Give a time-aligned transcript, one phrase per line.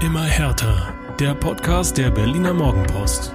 [0.00, 0.94] Immer härter.
[1.18, 3.32] Der Podcast der Berliner Morgenpost.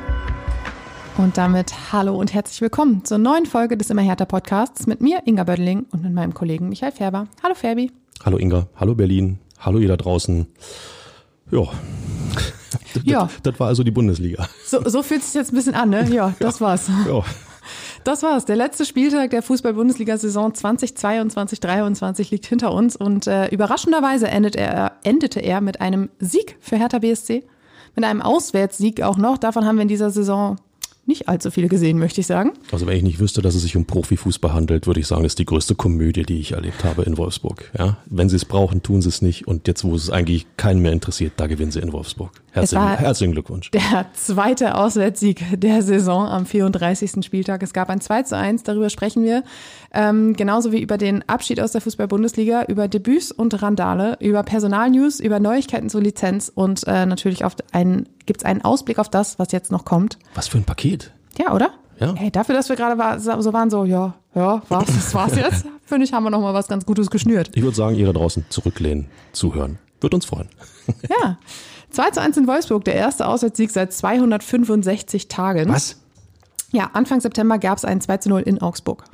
[1.18, 5.22] Und damit hallo und herzlich willkommen zur neuen Folge des Immer härter Podcasts mit mir,
[5.26, 7.28] Inga Bödeling, und mit meinem Kollegen Michael Färber.
[7.44, 7.92] Hallo Ferbi.
[8.24, 10.48] Hallo Inga, hallo Berlin, hallo ihr da draußen.
[11.52, 11.64] Ja.
[12.94, 13.24] Das, Ja.
[13.24, 14.48] das, das war also die Bundesliga.
[14.66, 16.10] So, so fühlt es sich jetzt ein bisschen an, ne?
[16.10, 16.90] Ja, das war's.
[17.08, 17.24] Ja.
[18.04, 18.44] Das war's.
[18.44, 25.40] Der letzte Spieltag der Fußball-Bundesliga-Saison 2022-23 liegt hinter uns und äh, überraschenderweise endet er, endete
[25.40, 27.44] er mit einem Sieg für Hertha BSC.
[27.96, 29.38] Mit einem Auswärtssieg auch noch.
[29.38, 30.58] Davon haben wir in dieser Saison
[31.06, 32.52] nicht allzu viele gesehen, möchte ich sagen.
[32.72, 35.34] Also wenn ich nicht wüsste, dass es sich um Profifußball handelt, würde ich sagen, das
[35.34, 37.72] ist die größte Komödie, die ich erlebt habe in Wolfsburg.
[37.78, 39.48] Ja, wenn sie es brauchen, tun sie es nicht.
[39.48, 42.32] Und jetzt, wo es eigentlich keinen mehr interessiert, da gewinnen sie in Wolfsburg.
[42.54, 43.72] Herzlichen, herzlichen Glückwunsch.
[43.72, 47.26] Der zweite Auswärtssieg der Saison am 34.
[47.26, 47.64] Spieltag.
[47.64, 49.44] Es gab ein 2 zu 1, darüber sprechen wir.
[49.92, 55.20] Ähm, genauso wie über den Abschied aus der Fußball-Bundesliga, über Debüts und Randale, über Personalnews,
[55.20, 59.52] über Neuigkeiten zur Lizenz und äh, natürlich auf einen, gibt's einen Ausblick auf das, was
[59.52, 60.20] jetzt noch kommt.
[60.36, 61.12] Was für ein Paket.
[61.40, 61.72] Ja, oder?
[62.00, 62.14] Ja.
[62.14, 65.66] Hey, dafür, dass wir gerade war, so waren, so, ja, ja, was, das war's jetzt,
[65.86, 67.50] finde ich, haben wir noch mal was ganz Gutes geschnürt.
[67.56, 69.80] Ich würde sagen, ihr da draußen zurücklehnen, zuhören.
[70.02, 70.50] Wird uns freuen.
[71.10, 71.40] Ja.
[71.94, 75.70] 2 zu 1 in Wolfsburg, der erste Auswärtssieg seit 265 Tagen.
[75.70, 76.02] Was?
[76.72, 79.06] Ja, Anfang September gab es ein 2 zu 0 in Augsburg.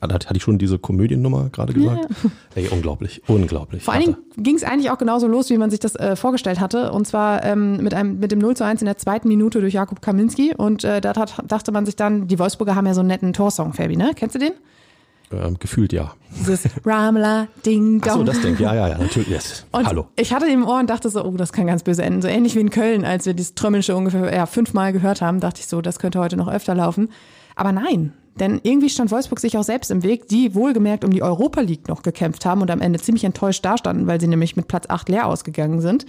[0.00, 2.06] Da hatte ich schon diese Komödiennummer gerade gesagt.
[2.54, 3.82] Ey, unglaublich, unglaublich.
[3.82, 6.60] Vor allen Dingen ging es eigentlich auch genauso los, wie man sich das äh, vorgestellt
[6.60, 6.92] hatte.
[6.92, 9.74] Und zwar ähm, mit, einem, mit dem 0 zu 1 in der zweiten Minute durch
[9.74, 10.54] Jakub Kaminski.
[10.54, 13.72] Und äh, da dachte man sich dann, die Wolfsburger haben ja so einen netten Torsong,
[13.72, 14.12] Fabi, ne?
[14.14, 14.52] Kennst du den?
[15.32, 16.14] Ähm, gefühlt ja.
[16.40, 18.26] Dieses Ramla Ding Ach so, Dong.
[18.26, 18.58] das Ding.
[18.58, 19.28] Ja, ja, ja, natürlich.
[19.28, 19.66] Yes.
[19.72, 20.06] Und Hallo.
[20.16, 22.22] ich hatte im Ohr und dachte so, oh, das kann ganz böse enden.
[22.22, 25.60] So ähnlich wie in Köln, als wir dieses Trömmelsche ungefähr ja, fünfmal gehört haben, dachte
[25.60, 27.10] ich so, das könnte heute noch öfter laufen.
[27.56, 31.22] Aber nein, denn irgendwie stand Wolfsburg sich auch selbst im Weg, die wohlgemerkt um die
[31.22, 34.68] Europa League noch gekämpft haben und am Ende ziemlich enttäuscht dastanden, weil sie nämlich mit
[34.68, 36.06] Platz 8 leer ausgegangen sind.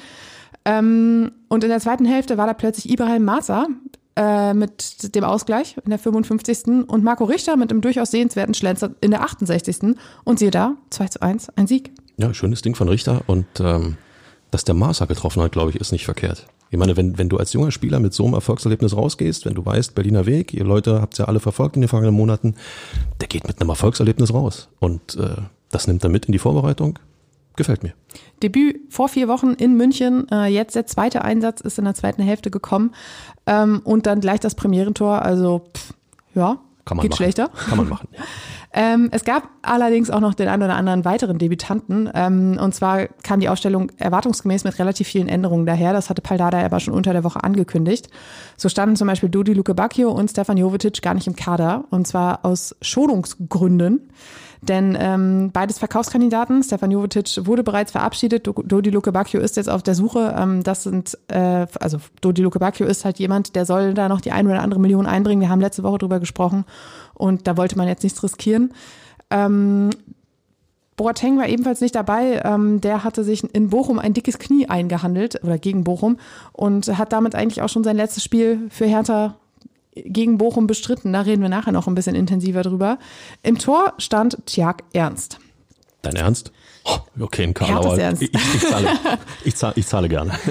[0.64, 3.68] Ähm, und in der zweiten Hälfte war da plötzlich Ibrahim Maza
[4.22, 6.88] äh, mit dem Ausgleich in der 55.
[6.88, 9.96] und Marco Richter mit einem durchaus sehenswerten Schlenzer in der 68.
[10.24, 11.92] Und siehe da, 2 zu 1, ein Sieg.
[12.18, 13.98] Ja, schönes Ding von Richter und ähm,
[14.52, 16.46] dass der Maßer getroffen hat, glaube ich, ist nicht verkehrt.
[16.70, 19.66] Ich meine, wenn, wenn du als junger Spieler mit so einem Erfolgserlebnis rausgehst, wenn du
[19.66, 22.56] weißt, Berliner Weg, ihr Leute habt ja alle verfolgt in den vergangenen Monaten,
[23.20, 24.70] der geht mit einem Erfolgserlebnis raus.
[24.80, 27.00] Und äh, das nimmt er mit in die Vorbereitung.
[27.56, 27.94] Gefällt mir.
[28.42, 30.28] Debüt vor vier Wochen in München.
[30.32, 32.94] Äh, jetzt der zweite Einsatz ist in der zweiten Hälfte gekommen.
[33.46, 35.22] Ähm, und dann gleich das Premierentor.
[35.22, 35.94] Also, pff,
[36.34, 37.18] ja, Kann man geht machen.
[37.18, 37.50] schlechter.
[37.50, 38.08] Kann man machen.
[38.12, 38.24] Ja.
[38.74, 42.10] Ähm, es gab allerdings auch noch den einen oder anderen weiteren Debütanten.
[42.14, 45.92] Ähm, und zwar kam die Ausstellung erwartungsgemäß mit relativ vielen Änderungen daher.
[45.92, 48.08] Das hatte Paldada aber schon unter der Woche angekündigt.
[48.56, 51.84] So standen zum Beispiel Dodi Luke Bacchio und Stefan Jovetic gar nicht im Kader.
[51.90, 54.10] Und zwar aus Schonungsgründen.
[54.64, 56.62] Denn ähm, beides Verkaufskandidaten.
[56.62, 58.46] Stefan Jovetic wurde bereits verabschiedet.
[58.46, 60.36] Do- Dodi Luke Bacchio ist jetzt auf der Suche.
[60.38, 64.22] Ähm, das sind, äh, also Dodi Luke Bacchio ist halt jemand, der soll da noch
[64.22, 65.42] die ein oder andere Million einbringen.
[65.42, 66.66] Wir haben letzte Woche drüber gesprochen
[67.16, 68.72] und da wollte man jetzt nichts riskieren.
[69.32, 69.90] Ähm,
[70.96, 72.42] Boateng war ebenfalls nicht dabei.
[72.46, 76.18] Ähm, der hatte sich in Bochum ein dickes Knie eingehandelt oder gegen Bochum
[76.54, 79.38] und hat damit eigentlich auch schon sein letztes Spiel für Hertha
[79.96, 81.14] gegen Bochum bestritten.
[81.14, 82.98] Da reden wir nachher noch ein bisschen intensiver drüber.
[83.44, 85.40] Im Tor stand Tjag Ernst.
[86.02, 86.52] Dein Ernst?
[86.84, 88.24] Oh, okay, ein Karl, aber Ernst.
[88.24, 88.88] ich, ich, zahle,
[89.44, 90.32] ich, zahle, ich zahle gerne.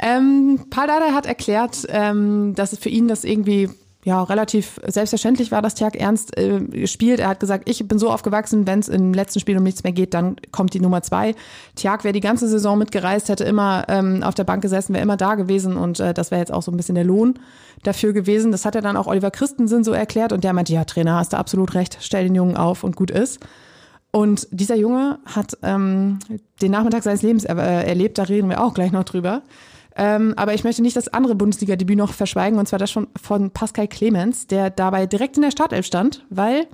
[0.00, 3.68] Ähm, Paul Dardai hat erklärt, ähm, dass es für ihn das irgendwie
[4.08, 7.20] ja relativ selbstverständlich war, dass Tjag Ernst äh, spielt.
[7.20, 9.92] Er hat gesagt, ich bin so aufgewachsen, wenn es im letzten Spiel um nichts mehr
[9.92, 11.34] geht, dann kommt die Nummer zwei.
[11.76, 15.18] Tjag wäre die ganze Saison mitgereist, hätte immer ähm, auf der Bank gesessen, wäre immer
[15.18, 17.38] da gewesen und äh, das wäre jetzt auch so ein bisschen der Lohn
[17.82, 18.50] dafür gewesen.
[18.50, 21.34] Das hat er dann auch Oliver Christensen so erklärt und der meinte, ja Trainer, hast
[21.34, 23.40] du absolut recht, stell den Jungen auf und gut ist.
[24.10, 26.18] Und dieser Junge hat ähm,
[26.62, 29.42] den Nachmittag seines Lebens er äh, erlebt, da reden wir auch gleich noch drüber.
[29.98, 33.50] Ähm, aber ich möchte nicht das andere Bundesliga-Debüt noch verschweigen, und zwar das schon von
[33.50, 36.66] Pascal Clemens, der dabei direkt in der Startelf stand, weil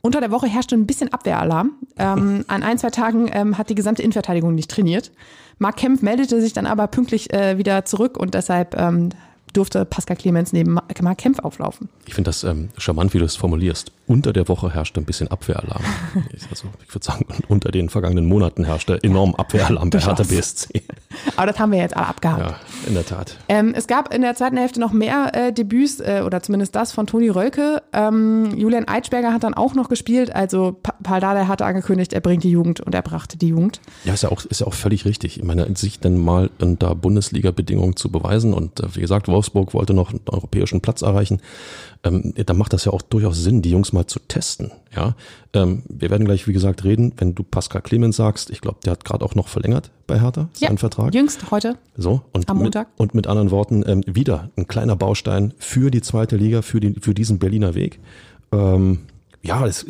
[0.00, 1.72] unter der Woche herrschte ein bisschen Abwehralarm.
[1.98, 5.12] Ähm, an ein, zwei Tagen ähm, hat die gesamte Innenverteidigung nicht trainiert.
[5.58, 9.10] Marc Kempf meldete sich dann aber pünktlich äh, wieder zurück und deshalb ähm,
[9.52, 11.88] durfte Pascal Clemens neben Ma- Marc Kempf auflaufen.
[12.06, 13.92] Ich finde das ähm, charmant, wie du es formulierst.
[14.06, 15.82] Unter der Woche herrschte ein bisschen Abwehralarm.
[16.50, 20.82] Also, ich würde sagen, unter den vergangenen Monaten herrschte enorm Abwehralarm bei Hertha BSC.
[21.36, 22.40] Aber das haben wir jetzt alle abgehakt.
[22.50, 22.56] Ja,
[22.88, 23.36] in der Tat.
[23.48, 26.90] Ähm, es gab in der zweiten Hälfte noch mehr äh, Debüts, äh, oder zumindest das
[26.92, 27.82] von Toni Rölke.
[27.92, 30.34] Ähm, Julian Eitschberger hat dann auch noch gespielt.
[30.34, 33.80] Also Pa- Paul Dardai hatte angekündigt, er bringt die Jugend und er brachte die Jugend.
[34.04, 35.36] Ja, ist ja auch, ist ja auch völlig richtig.
[35.38, 39.72] Ich meine, sich dann mal unter Bundesliga-Bedingungen zu beweisen und äh, wie gesagt, Wolfsburg Wolfsburg
[39.72, 41.40] wollte noch einen europäischen Platz erreichen.
[42.04, 44.70] Ähm, da macht das ja auch durchaus Sinn, die Jungs mal zu testen.
[44.94, 45.14] Ja,
[45.54, 48.50] ähm, wir werden gleich, wie gesagt, reden, wenn du Pascal Clemens sagst.
[48.50, 51.14] Ich glaube, der hat gerade auch noch verlängert bei Hertha seinen ja, Vertrag.
[51.14, 51.76] Jüngst heute.
[51.96, 52.88] So und am Montag.
[52.90, 56.80] Mit, und mit anderen Worten ähm, wieder ein kleiner Baustein für die zweite Liga, für
[56.80, 57.98] die für diesen Berliner Weg.
[58.52, 59.00] Ähm,
[59.42, 59.86] ja, es,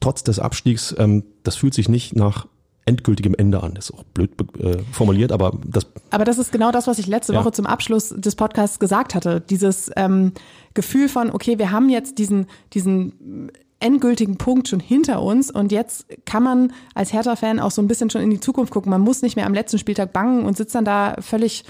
[0.00, 2.46] trotz des Abstiegs, ähm, das fühlt sich nicht nach
[2.90, 3.74] endgültigem Ende an.
[3.74, 5.86] Das ist auch blöd äh, formuliert, aber das.
[6.10, 7.40] Aber das ist genau das, was ich letzte ja.
[7.40, 9.40] Woche zum Abschluss des Podcasts gesagt hatte.
[9.40, 10.32] Dieses ähm,
[10.74, 16.06] Gefühl von, okay, wir haben jetzt diesen, diesen endgültigen Punkt schon hinter uns und jetzt
[16.26, 18.90] kann man als Hertha-Fan auch so ein bisschen schon in die Zukunft gucken.
[18.90, 21.64] Man muss nicht mehr am letzten Spieltag bangen und sitzt dann da völlig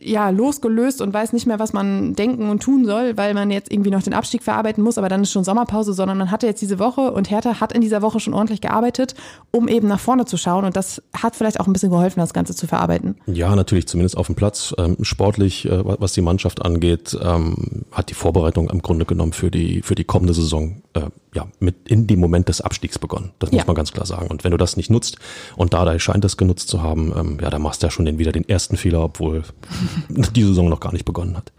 [0.00, 3.72] ja, losgelöst und weiß nicht mehr, was man denken und tun soll, weil man jetzt
[3.72, 6.62] irgendwie noch den Abstieg verarbeiten muss, aber dann ist schon Sommerpause, sondern man hatte jetzt
[6.62, 9.14] diese Woche und Hertha hat in dieser Woche schon ordentlich gearbeitet,
[9.50, 12.34] um eben nach vorne zu schauen und das hat vielleicht auch ein bisschen geholfen, das
[12.34, 13.16] Ganze zu verarbeiten.
[13.26, 14.74] Ja, natürlich, zumindest auf dem Platz.
[14.78, 19.50] Ähm, sportlich, äh, was die Mannschaft angeht, ähm, hat die Vorbereitung im Grunde genommen für
[19.50, 23.32] die, für die kommende Saison äh, ja, mit in dem Moment des Abstiegs begonnen.
[23.38, 23.66] Das muss ja.
[23.66, 24.28] man ganz klar sagen.
[24.28, 25.18] Und wenn du das nicht nutzt
[25.56, 28.18] und Dada scheint das genutzt zu haben, ähm, ja, dann machst du ja schon den,
[28.18, 29.42] wieder den ersten Fehler, obwohl
[30.08, 31.52] die Saison noch gar nicht begonnen hat.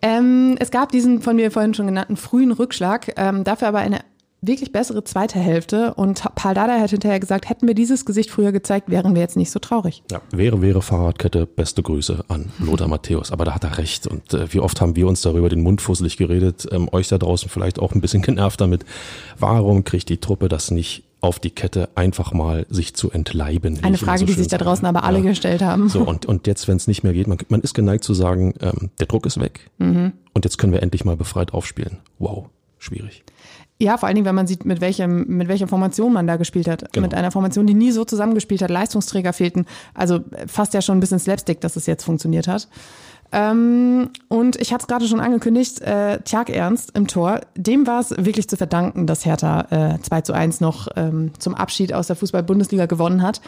[0.00, 4.00] Ähm, es gab diesen von mir vorhin schon genannten frühen Rückschlag, ähm, dafür aber eine
[4.42, 5.94] wirklich bessere zweite Hälfte.
[5.94, 9.36] Und Paul Dada hat hinterher gesagt, hätten wir dieses Gesicht früher gezeigt, wären wir jetzt
[9.36, 10.02] nicht so traurig.
[10.10, 13.30] Ja, wäre, wäre Fahrradkette, beste Grüße an Lothar Matthäus.
[13.30, 14.06] Aber da hat er recht.
[14.06, 17.18] Und äh, wie oft haben wir uns darüber den Mund fusselig geredet, ähm, euch da
[17.18, 18.84] draußen vielleicht auch ein bisschen genervt damit.
[19.38, 23.78] Warum kriegt die Truppe das nicht auf die Kette, einfach mal sich zu entleiben?
[23.82, 25.30] Eine Frage, so die sich da draußen aber alle ja.
[25.30, 25.88] gestellt haben.
[25.88, 28.54] So, und, und jetzt, wenn es nicht mehr geht, man, man ist geneigt zu sagen,
[28.60, 29.70] ähm, der Druck ist weg.
[29.78, 30.14] Mhm.
[30.34, 31.98] Und jetzt können wir endlich mal befreit aufspielen.
[32.18, 32.46] Wow,
[32.78, 33.22] schwierig.
[33.82, 36.68] Ja, vor allen Dingen, wenn man sieht, mit, welchem, mit welcher Formation man da gespielt
[36.68, 36.92] hat.
[36.92, 37.04] Genau.
[37.04, 39.66] Mit einer Formation, die nie so zusammengespielt hat, Leistungsträger fehlten.
[39.92, 42.68] Also fast ja schon ein bisschen Slapstick, dass es jetzt funktioniert hat.
[43.32, 47.98] Ähm, und ich hatte es gerade schon angekündigt, äh, Tjag Ernst im Tor, dem war
[47.98, 52.06] es wirklich zu verdanken, dass Hertha äh, 2 zu 1 noch ähm, zum Abschied aus
[52.06, 53.40] der Fußball-Bundesliga gewonnen hat.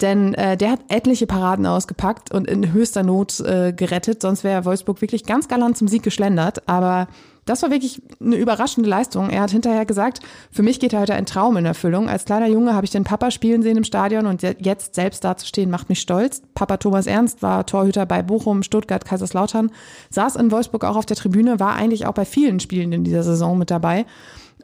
[0.00, 4.64] Denn äh, der hat etliche Paraden ausgepackt und in höchster Not äh, gerettet, sonst wäre
[4.64, 6.66] Wolfsburg wirklich ganz galant zum Sieg geschlendert.
[6.66, 7.08] Aber
[7.44, 9.30] das war wirklich eine überraschende Leistung.
[9.30, 12.08] Er hat hinterher gesagt, für mich geht heute ein Traum in Erfüllung.
[12.08, 15.70] Als kleiner Junge habe ich den Papa spielen sehen im Stadion und jetzt selbst dazustehen
[15.70, 16.42] macht mich stolz.
[16.54, 19.70] Papa Thomas Ernst war Torhüter bei Bochum, Stuttgart, Kaiserslautern,
[20.10, 23.24] saß in Wolfsburg auch auf der Tribüne, war eigentlich auch bei vielen Spielen in dieser
[23.24, 24.06] Saison mit dabei.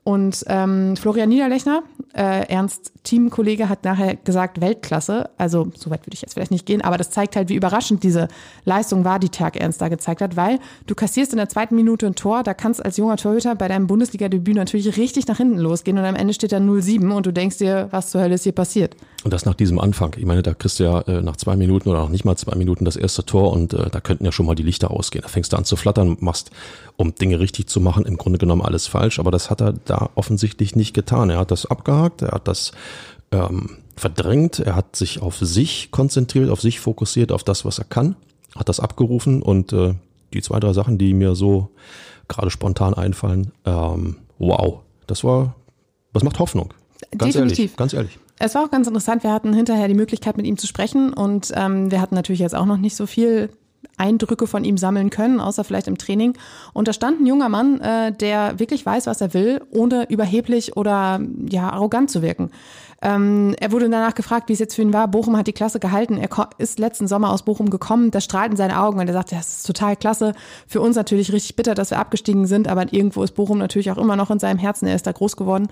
[0.09, 1.83] Und ähm, Florian Niederlechner,
[2.15, 5.29] äh, Ernst Teamkollege, hat nachher gesagt Weltklasse.
[5.37, 8.03] Also so weit würde ich jetzt vielleicht nicht gehen, aber das zeigt halt, wie überraschend
[8.03, 8.29] diese
[8.65, 12.07] Leistung war, die Tag Ernst da gezeigt hat, weil du kassierst in der zweiten Minute
[12.07, 15.99] ein Tor, da kannst als junger Torhüter bei deinem Bundesliga-Debüt natürlich richtig nach hinten losgehen
[15.99, 18.53] und am Ende steht da 0-7 und du denkst dir, was zur Hölle ist hier
[18.53, 18.97] passiert.
[19.25, 20.15] Und das nach diesem Anfang.
[20.17, 22.55] Ich meine, da kriegst du ja äh, nach zwei Minuten oder noch nicht mal zwei
[22.55, 25.23] Minuten das erste Tor und äh, da könnten ja schon mal die Lichter ausgehen.
[25.23, 26.53] Da fängst du an zu flattern, machst,
[26.97, 30.11] um Dinge richtig zu machen, im Grunde genommen alles falsch, aber das hat er da
[30.15, 31.31] offensichtlich nicht getan.
[31.31, 32.71] Er hat das abgehakt, er hat das
[33.33, 37.87] ähm, verdrängt, er hat sich auf sich konzentriert, auf sich fokussiert, auf das, was er
[37.87, 38.15] kann,
[38.55, 39.95] hat das abgerufen und äh,
[40.33, 41.71] die zwei, drei Sachen, die mir so
[42.29, 45.57] gerade spontan einfallen, ähm, wow, das war,
[46.13, 46.73] das macht Hoffnung.
[47.17, 47.59] Ganz Definitiv.
[47.59, 48.19] ehrlich, ganz ehrlich.
[48.39, 49.23] Es war auch ganz interessant.
[49.23, 52.55] Wir hatten hinterher die Möglichkeit, mit ihm zu sprechen und ähm, wir hatten natürlich jetzt
[52.55, 53.51] auch noch nicht so viel
[53.97, 56.35] Eindrücke von ihm sammeln können, außer vielleicht im Training.
[56.73, 60.77] Und da stand ein junger Mann, äh, der wirklich weiß, was er will, ohne überheblich
[60.77, 62.51] oder ja arrogant zu wirken.
[63.01, 65.07] Ähm, er wurde danach gefragt, wie es jetzt für ihn war.
[65.07, 66.19] Bochum hat die Klasse gehalten.
[66.19, 68.11] Er ist letzten Sommer aus Bochum gekommen.
[68.11, 70.35] Das strahlt in seine Augen und er sagte, das ist total klasse.
[70.67, 73.99] Für uns natürlich richtig bitter, dass wir abgestiegen sind, aber irgendwo ist Bochum natürlich auch
[73.99, 74.89] immer noch in seinem Herzen.
[74.89, 75.69] Er ist da groß geworden.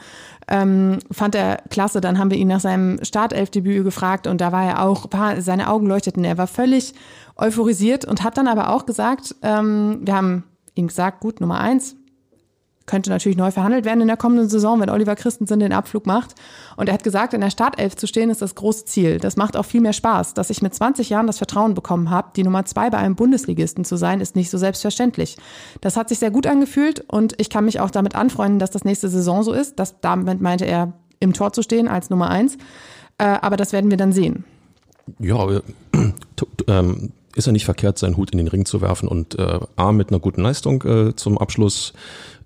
[0.47, 2.01] Ähm, fand er klasse.
[2.01, 5.07] Dann haben wir ihn nach seinem Startelfdebüt gefragt und da war er auch,
[5.39, 6.25] seine Augen leuchteten.
[6.25, 6.95] Er war völlig
[7.37, 11.97] euphorisiert und hat dann aber auch gesagt, ähm, wir haben ihm gesagt, gut, Nummer eins,
[12.87, 16.35] könnte natürlich neu verhandelt werden in der kommenden Saison, wenn Oliver Christensen den Abflug macht.
[16.77, 19.19] Und er hat gesagt, in der Startelf zu stehen ist das große Ziel.
[19.19, 20.35] Das macht auch viel mehr Spaß.
[20.35, 23.85] Dass ich mit 20 Jahren das Vertrauen bekommen habe, die Nummer zwei bei einem Bundesligisten
[23.85, 25.37] zu sein, ist nicht so selbstverständlich.
[25.81, 28.85] Das hat sich sehr gut angefühlt und ich kann mich auch damit anfreunden, dass das
[28.85, 29.79] nächste Saison so ist.
[29.79, 32.57] Das, damit meinte er, im Tor zu stehen als Nummer eins.
[33.19, 34.45] Äh, aber das werden wir dann sehen.
[35.19, 35.61] Ja, äh,
[36.69, 39.93] ähm, ist ja nicht verkehrt, seinen Hut in den Ring zu werfen und äh, A
[39.93, 41.93] mit einer guten Leistung äh, zum Abschluss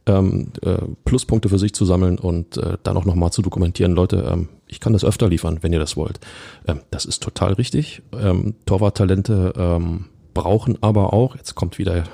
[0.06, 4.28] ähm, äh, Pluspunkte für sich zu sammeln und äh, dann auch nochmal zu dokumentieren, Leute,
[4.30, 6.20] ähm, ich kann das öfter liefern, wenn ihr das wollt.
[6.66, 8.02] Ähm, das ist total richtig.
[8.12, 12.04] Ähm, Torwarttalente ähm, brauchen aber auch, jetzt kommt wieder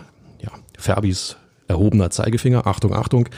[0.41, 1.37] ja, Ferbis
[1.69, 3.29] erhobener Zeigefinger, Achtung, Achtung,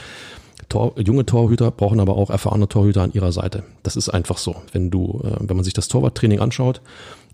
[0.67, 3.63] Tor, junge Torhüter brauchen aber auch erfahrene Torhüter an ihrer Seite.
[3.81, 4.55] Das ist einfach so.
[4.71, 6.81] Wenn du, äh, wenn man sich das Torwarttraining anschaut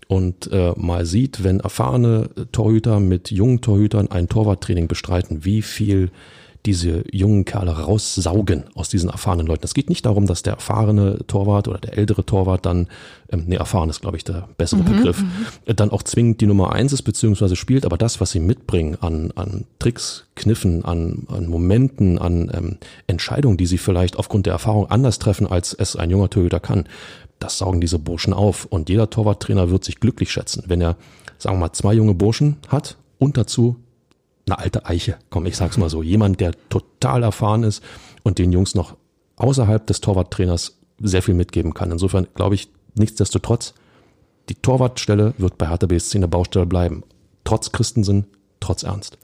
[0.08, 6.10] und äh, mal sieht, wenn erfahrene Torhüter mit jungen Torhütern ein Torwarttraining bestreiten, wie viel
[6.64, 9.64] diese jungen Kerle raussaugen aus diesen erfahrenen Leuten.
[9.64, 12.88] Es geht nicht darum, dass der erfahrene Torwart oder der ältere Torwart dann,
[13.30, 15.76] ähm, nee, erfahren ist, glaube ich, der bessere mhm, Begriff, mhm.
[15.76, 19.32] dann auch zwingend die Nummer eins ist, beziehungsweise spielt, aber das, was sie mitbringen an,
[19.36, 24.90] an Tricks, Kniffen, an, an Momenten, an ähm, Entscheidungen, die sie vielleicht aufgrund der Erfahrung
[24.90, 26.84] anders treffen, als es ein junger Torhüter kann,
[27.38, 28.64] das saugen diese Burschen auf.
[28.66, 30.96] Und jeder Torwarttrainer wird sich glücklich schätzen, wenn er,
[31.38, 33.76] sagen wir mal, zwei junge Burschen hat und dazu
[34.48, 35.18] eine alte Eiche.
[35.30, 36.02] Komm, ich sag's mal so.
[36.02, 37.82] Jemand, der total erfahren ist
[38.22, 38.96] und den Jungs noch
[39.36, 41.90] außerhalb des Torwarttrainers sehr viel mitgeben kann.
[41.90, 43.74] Insofern glaube ich, nichtsdestotrotz,
[44.48, 47.02] die Torwartstelle wird bei Hertha BSC eine Baustelle bleiben.
[47.44, 48.26] Trotz Christensen,
[48.60, 49.18] trotz Ernst.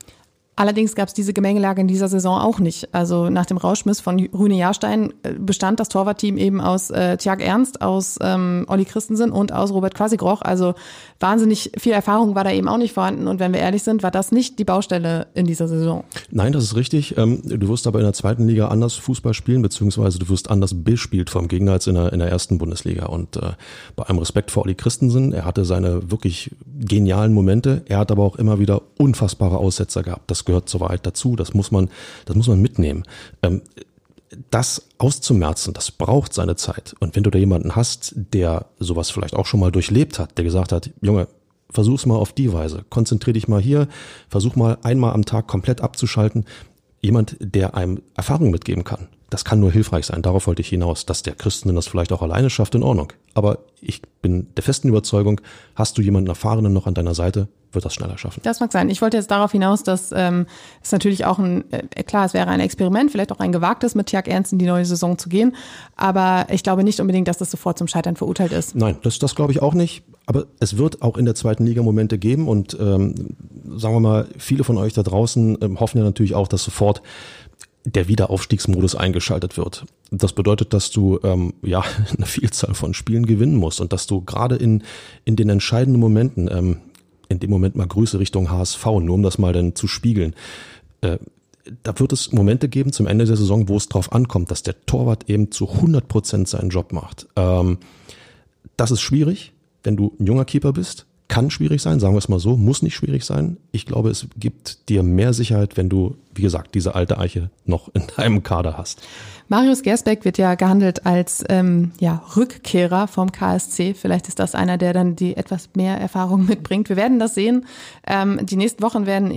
[0.54, 2.94] Allerdings gab es diese Gemengelage in dieser Saison auch nicht.
[2.94, 7.40] Also nach dem Rauschmiss von Rüne Jahrstein äh, bestand das Torwartteam eben aus äh, Tjag
[7.40, 10.42] Ernst, aus ähm, Olli Christensen und aus Robert Quasigroch.
[10.42, 10.74] Also
[11.20, 13.28] wahnsinnig viel Erfahrung war da eben auch nicht vorhanden.
[13.28, 16.04] Und wenn wir ehrlich sind, war das nicht die Baustelle in dieser Saison.
[16.30, 17.16] Nein, das ist richtig.
[17.16, 20.74] Ähm, du wirst aber in der zweiten Liga anders Fußball spielen, beziehungsweise du wirst anders
[20.84, 23.06] bespielt vom Gegner als in der, in der ersten Bundesliga.
[23.06, 23.52] Und äh,
[23.96, 27.82] bei allem Respekt vor Olli Christensen, er hatte seine wirklich genialen Momente.
[27.86, 30.30] Er hat aber auch immer wieder unfassbare Aussetzer gehabt.
[30.30, 31.36] Das gehört zur Wahrheit dazu.
[31.36, 31.90] Das muss man,
[32.24, 33.04] das muss man mitnehmen.
[33.42, 33.62] Ähm,
[34.50, 36.94] das auszumerzen, das braucht seine Zeit.
[37.00, 40.44] Und wenn du da jemanden hast, der sowas vielleicht auch schon mal durchlebt hat, der
[40.44, 41.28] gesagt hat, Junge,
[41.70, 43.88] versuch's mal auf die Weise, konzentrier dich mal hier,
[44.28, 46.44] versuch mal einmal am Tag komplett abzuschalten.
[47.00, 49.08] Jemand, der einem Erfahrung mitgeben kann.
[49.28, 50.22] Das kann nur hilfreich sein.
[50.22, 51.06] Darauf wollte ich hinaus.
[51.06, 53.12] Dass der Christen das vielleicht auch alleine schafft, in Ordnung.
[53.34, 55.40] Aber ich bin der festen Überzeugung,
[55.74, 58.40] hast du jemanden Erfahrenen noch an deiner Seite, wird das schneller schaffen.
[58.42, 58.90] Das mag sein.
[58.90, 60.46] Ich wollte jetzt darauf hinaus, dass ähm,
[60.82, 64.06] es natürlich auch ein, äh, klar, es wäre ein Experiment, vielleicht auch ein gewagtes, mit
[64.06, 65.54] Tjag Ernst in die neue Saison zu gehen.
[65.96, 68.74] Aber ich glaube nicht unbedingt, dass das sofort zum Scheitern verurteilt ist.
[68.74, 70.02] Nein, das, das glaube ich auch nicht.
[70.26, 73.14] Aber es wird auch in der zweiten Liga Momente geben und ähm,
[73.76, 77.02] sagen wir mal, viele von euch da draußen ähm, hoffen ja natürlich auch, dass sofort
[77.84, 79.84] der Wiederaufstiegsmodus eingeschaltet wird.
[80.10, 81.82] Das bedeutet, dass du ähm, ja
[82.16, 84.82] eine Vielzahl von Spielen gewinnen musst und dass du gerade in,
[85.24, 86.78] in den entscheidenden Momenten, ähm,
[87.32, 90.34] in dem Moment mal Grüße Richtung HSV, nur um das mal dann zu spiegeln.
[91.00, 91.18] Äh,
[91.82, 94.84] da wird es Momente geben zum Ende der Saison, wo es darauf ankommt, dass der
[94.86, 97.26] Torwart eben zu 100 Prozent seinen Job macht.
[97.36, 97.78] Ähm,
[98.76, 99.52] das ist schwierig,
[99.84, 101.06] wenn du ein junger Keeper bist.
[101.32, 103.56] Kann schwierig sein, sagen wir es mal so, muss nicht schwierig sein.
[103.70, 107.88] Ich glaube, es gibt dir mehr Sicherheit, wenn du, wie gesagt, diese alte Eiche noch
[107.94, 109.00] in deinem Kader hast.
[109.48, 113.94] Marius Gersbeck wird ja gehandelt als ähm, ja, Rückkehrer vom KSC.
[113.94, 116.90] Vielleicht ist das einer, der dann die etwas mehr Erfahrung mitbringt.
[116.90, 117.64] Wir werden das sehen.
[118.06, 119.32] Ähm, die nächsten Wochen werden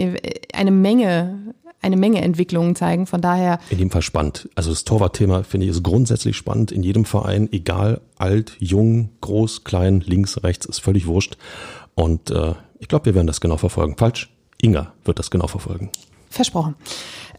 [0.53, 3.05] eine Menge eine Menge Entwicklungen zeigen.
[3.05, 3.59] Von daher.
[3.69, 4.49] In dem Fall spannend.
[4.55, 9.63] Also das Torwartthema finde ich ist grundsätzlich spannend in jedem Verein, egal alt, jung, groß,
[9.63, 11.37] klein, links, rechts, ist völlig wurscht.
[11.95, 13.95] Und äh, ich glaube, wir werden das genau verfolgen.
[13.97, 14.29] Falsch?
[14.61, 15.89] Inga wird das genau verfolgen.
[16.29, 16.75] Versprochen.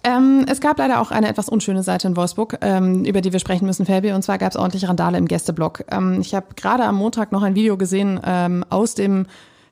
[0.04, 3.40] Ähm, es gab leider auch eine etwas unschöne Seite in Wolfsburg, ähm, über die wir
[3.40, 4.12] sprechen müssen, Fabi.
[4.12, 5.84] Und zwar gab es ordentlich Randale im Gästeblock.
[5.90, 9.26] Ähm, ich habe gerade am Montag noch ein Video gesehen ähm, aus dem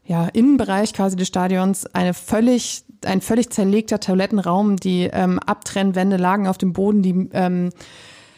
[0.05, 1.87] ja, Innenbereich quasi des Stadions.
[1.95, 4.77] Eine völlig, ein völlig zerlegter Toilettenraum.
[4.77, 7.03] Die ähm, Abtrennwände lagen auf dem Boden.
[7.03, 7.71] Die ähm,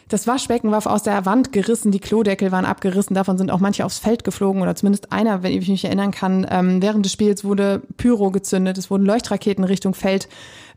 [0.07, 3.83] das Waschbecken war aus der Wand gerissen, die Klodeckel waren abgerissen, davon sind auch manche
[3.83, 6.47] aufs Feld geflogen oder zumindest einer, wenn ich mich erinnern kann.
[6.49, 10.29] Ähm, während des Spiels wurde Pyro gezündet, es wurden Leuchtraketen Richtung Feld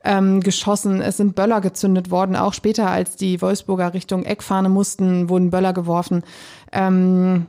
[0.02, 5.28] ähm, geschossen, es sind Böller gezündet worden, auch später als die Wolfsburger Richtung Eckfahne mussten,
[5.28, 6.24] wurden Böller geworfen.
[6.72, 7.46] Ähm,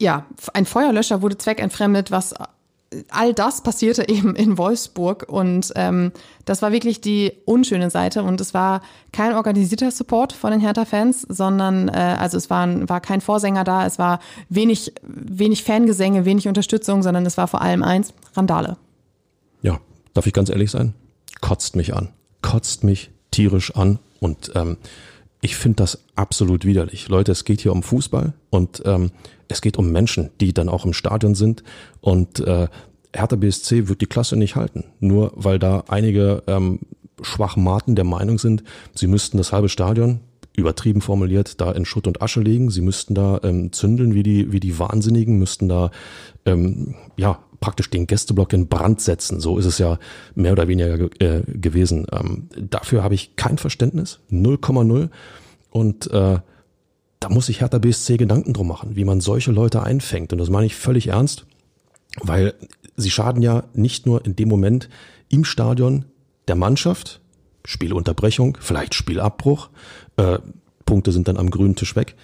[0.00, 2.34] ja, ein Feuerlöscher wurde zweckentfremdet, was
[3.10, 6.12] all das passierte eben in Wolfsburg und ähm,
[6.44, 8.82] das war wirklich die unschöne Seite und es war
[9.12, 13.86] kein organisierter Support von den Hertha-Fans, sondern äh, also es war, war kein Vorsänger da,
[13.86, 18.76] es war wenig, wenig Fangesänge, wenig Unterstützung, sondern es war vor allem eins, Randale.
[19.62, 19.80] Ja,
[20.12, 20.94] darf ich ganz ehrlich sein?
[21.40, 22.10] Kotzt mich an.
[22.42, 24.76] Kotzt mich tierisch an und ähm,
[25.40, 27.08] ich finde das absolut widerlich.
[27.08, 29.10] Leute, es geht hier um Fußball und ähm,
[29.48, 31.62] es geht um Menschen, die dann auch im Stadion sind
[32.00, 32.68] und äh,
[33.14, 36.80] Hertha BSC wird die Klasse nicht halten, nur weil da einige ähm,
[37.22, 40.20] Schwachmaten der Meinung sind, sie müssten das halbe Stadion
[40.56, 42.70] übertrieben formuliert da in Schutt und Asche legen.
[42.70, 45.90] Sie müssten da ähm, zündeln wie die wie die Wahnsinnigen, müssten da
[46.46, 49.40] ähm, ja praktisch den Gästeblock in Brand setzen.
[49.40, 49.98] So ist es ja
[50.34, 52.06] mehr oder weniger äh, gewesen.
[52.12, 55.08] Ähm, dafür habe ich kein Verständnis, 0,0
[55.70, 56.38] und äh,
[57.24, 60.34] da muss sich Hertha BSC Gedanken drum machen, wie man solche Leute einfängt.
[60.34, 61.46] Und das meine ich völlig ernst,
[62.20, 62.52] weil
[62.96, 64.90] sie schaden ja nicht nur in dem Moment
[65.30, 66.04] im Stadion
[66.48, 67.22] der Mannschaft,
[67.64, 69.70] Spielunterbrechung, vielleicht Spielabbruch.
[70.18, 70.36] Äh,
[70.84, 72.14] Punkte sind dann am grünen Tisch weg.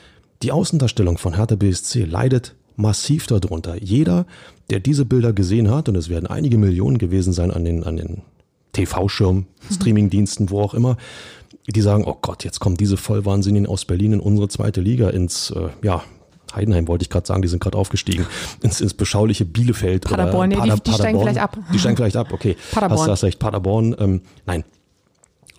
[0.42, 3.82] Die Außendarstellung von Hertha BSC leidet massiv darunter.
[3.82, 4.26] Jeder,
[4.68, 7.96] der diese Bilder gesehen hat, und es werden einige Millionen gewesen sein an den, an
[7.96, 8.20] den
[8.74, 10.98] TV-Schirm, Streamingdiensten, wo auch immer,
[11.66, 15.50] die sagen, oh Gott, jetzt kommen diese Vollwahnsinnigen aus Berlin in unsere zweite Liga ins,
[15.50, 16.02] äh, ja,
[16.54, 18.26] Heidenheim wollte ich gerade sagen, die sind gerade aufgestiegen,
[18.62, 20.04] ins, ins beschauliche Bielefeld.
[20.04, 21.56] Paderborn, oder nee, Pader, die, die steigen gleich ab.
[21.72, 22.56] Die steigen vielleicht ab, okay.
[22.72, 23.00] Paderborn.
[23.02, 23.94] Hast, hast recht, Paderborn.
[23.98, 24.64] Ähm, nein,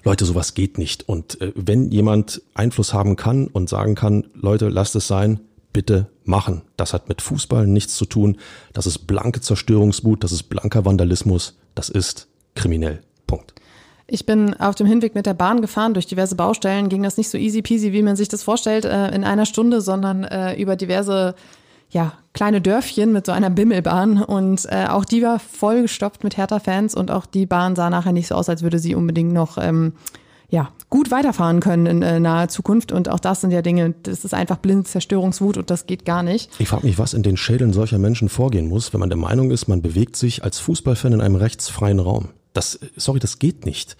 [0.03, 1.07] Leute, sowas geht nicht.
[1.07, 5.39] Und äh, wenn jemand Einfluss haben kann und sagen kann, Leute, lasst es sein,
[5.73, 6.63] bitte machen.
[6.75, 8.37] Das hat mit Fußball nichts zu tun.
[8.73, 13.01] Das ist blanke Zerstörungswut, das ist blanker Vandalismus, das ist kriminell.
[13.27, 13.53] Punkt.
[14.13, 15.93] Ich bin auf dem Hinweg mit der Bahn gefahren.
[15.93, 19.07] Durch diverse Baustellen ging das nicht so easy peasy, wie man sich das vorstellt, äh,
[19.15, 21.33] in einer Stunde, sondern äh, über diverse
[21.91, 24.21] ja, kleine Dörfchen mit so einer Bimmelbahn.
[24.21, 28.27] Und äh, auch die war vollgestopft mit Hertha-Fans und auch die Bahn sah nachher nicht
[28.27, 29.93] so aus, als würde sie unbedingt noch ähm,
[30.49, 32.91] ja, gut weiterfahren können in äh, naher Zukunft.
[32.91, 36.21] Und auch das sind ja Dinge, das ist einfach blind Zerstörungswut und das geht gar
[36.21, 36.51] nicht.
[36.59, 39.51] Ich frage mich, was in den Schädeln solcher Menschen vorgehen muss, wenn man der Meinung
[39.51, 42.27] ist, man bewegt sich als Fußballfan in einem rechtsfreien Raum.
[42.53, 43.97] Das, sorry, das geht nicht.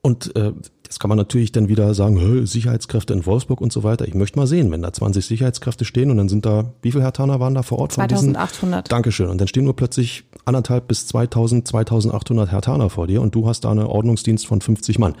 [0.00, 4.06] Und äh, das kann man natürlich dann wieder sagen, Sicherheitskräfte in Wolfsburg und so weiter.
[4.06, 7.04] Ich möchte mal sehen, wenn da 20 Sicherheitskräfte stehen und dann sind da, wie viele
[7.04, 7.92] Hertaner waren da vor Ort?
[7.94, 8.90] von diesen- 2800.
[8.90, 9.28] Dankeschön.
[9.30, 13.60] Und dann stehen nur plötzlich anderthalb bis 2000, 2800 Hertaner vor dir und du hast
[13.60, 15.14] da einen Ordnungsdienst von 50 Mann.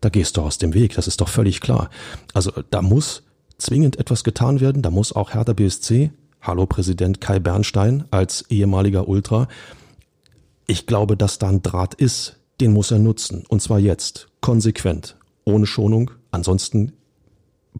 [0.00, 1.88] Da gehst du aus dem Weg, das ist doch völlig klar.
[2.34, 3.22] Also da muss
[3.58, 6.10] zwingend etwas getan werden, da muss auch Hertha BSC,
[6.42, 9.48] hallo Präsident Kai Bernstein als ehemaliger Ultra,
[10.66, 13.44] ich glaube, dass da ein Draht ist, den muss er nutzen.
[13.48, 16.10] Und zwar jetzt, konsequent, ohne Schonung.
[16.30, 16.92] Ansonsten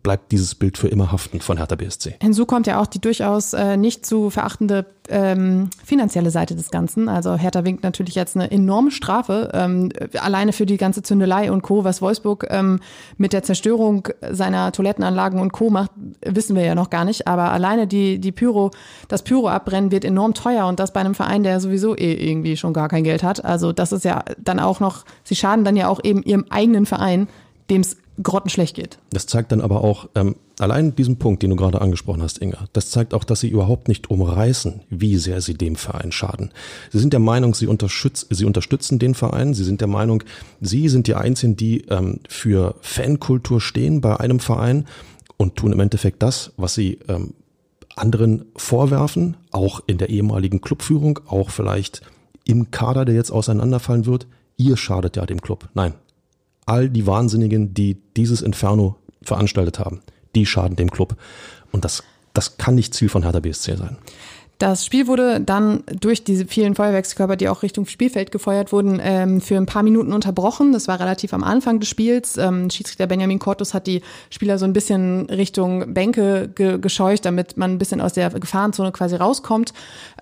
[0.03, 2.17] bleibt dieses Bild für immer haften von Hertha BSC.
[2.21, 7.09] Hinzu kommt ja auch die durchaus äh, nicht zu verachtende ähm, finanzielle Seite des Ganzen.
[7.09, 11.63] Also Hertha winkt natürlich jetzt eine enorme Strafe, ähm, alleine für die ganze Zündelei und
[11.63, 12.81] Co., was Wolfsburg ähm,
[13.17, 15.71] mit der Zerstörung seiner Toilettenanlagen und Co.
[15.71, 15.91] macht,
[16.25, 17.27] wissen wir ja noch gar nicht.
[17.27, 18.71] Aber alleine die, die Pyro,
[19.09, 22.73] das Pyro-Abbrennen wird enorm teuer und das bei einem Verein, der sowieso eh irgendwie schon
[22.73, 23.45] gar kein Geld hat.
[23.45, 26.87] Also das ist ja dann auch noch, sie schaden dann ja auch eben ihrem eigenen
[26.87, 27.29] Verein,
[27.71, 28.99] dem es grottenschlecht geht.
[29.11, 32.67] Das zeigt dann aber auch, ähm, allein diesen Punkt, den du gerade angesprochen hast, Inga,
[32.73, 36.51] das zeigt auch, dass sie überhaupt nicht umreißen, wie sehr sie dem Verein schaden.
[36.91, 40.23] Sie sind der Meinung, sie, unterstütz, sie unterstützen den Verein, sie sind der Meinung,
[40.61, 44.87] sie sind die Einzigen, die ähm, für Fankultur stehen bei einem Verein
[45.37, 47.35] und tun im Endeffekt das, was sie ähm,
[47.97, 52.03] anderen vorwerfen, auch in der ehemaligen Clubführung, auch vielleicht
[52.45, 54.27] im Kader, der jetzt auseinanderfallen wird.
[54.57, 55.69] Ihr schadet ja dem Club.
[55.75, 55.95] Nein,
[56.67, 60.01] all die Wahnsinnigen, die dieses Inferno veranstaltet haben,
[60.35, 61.17] die schaden dem Club.
[61.73, 62.03] Und das,
[62.35, 63.97] das kann nicht Ziel von Hertha BSC sein.
[64.59, 69.43] Das Spiel wurde dann durch diese vielen Feuerwerkskörper, die auch Richtung Spielfeld gefeuert wurden, ähm,
[69.43, 70.73] für ein paar Minuten unterbrochen.
[70.73, 72.39] Das war relativ am Anfang des Spiels.
[72.39, 74.01] Ähm, Schiedsrichter Benjamin Cortus hat die
[74.31, 78.93] Spieler so ein bisschen Richtung Bänke ge gescheucht, damit man ein bisschen aus der Gefahrenzone
[78.93, 79.75] quasi rauskommt.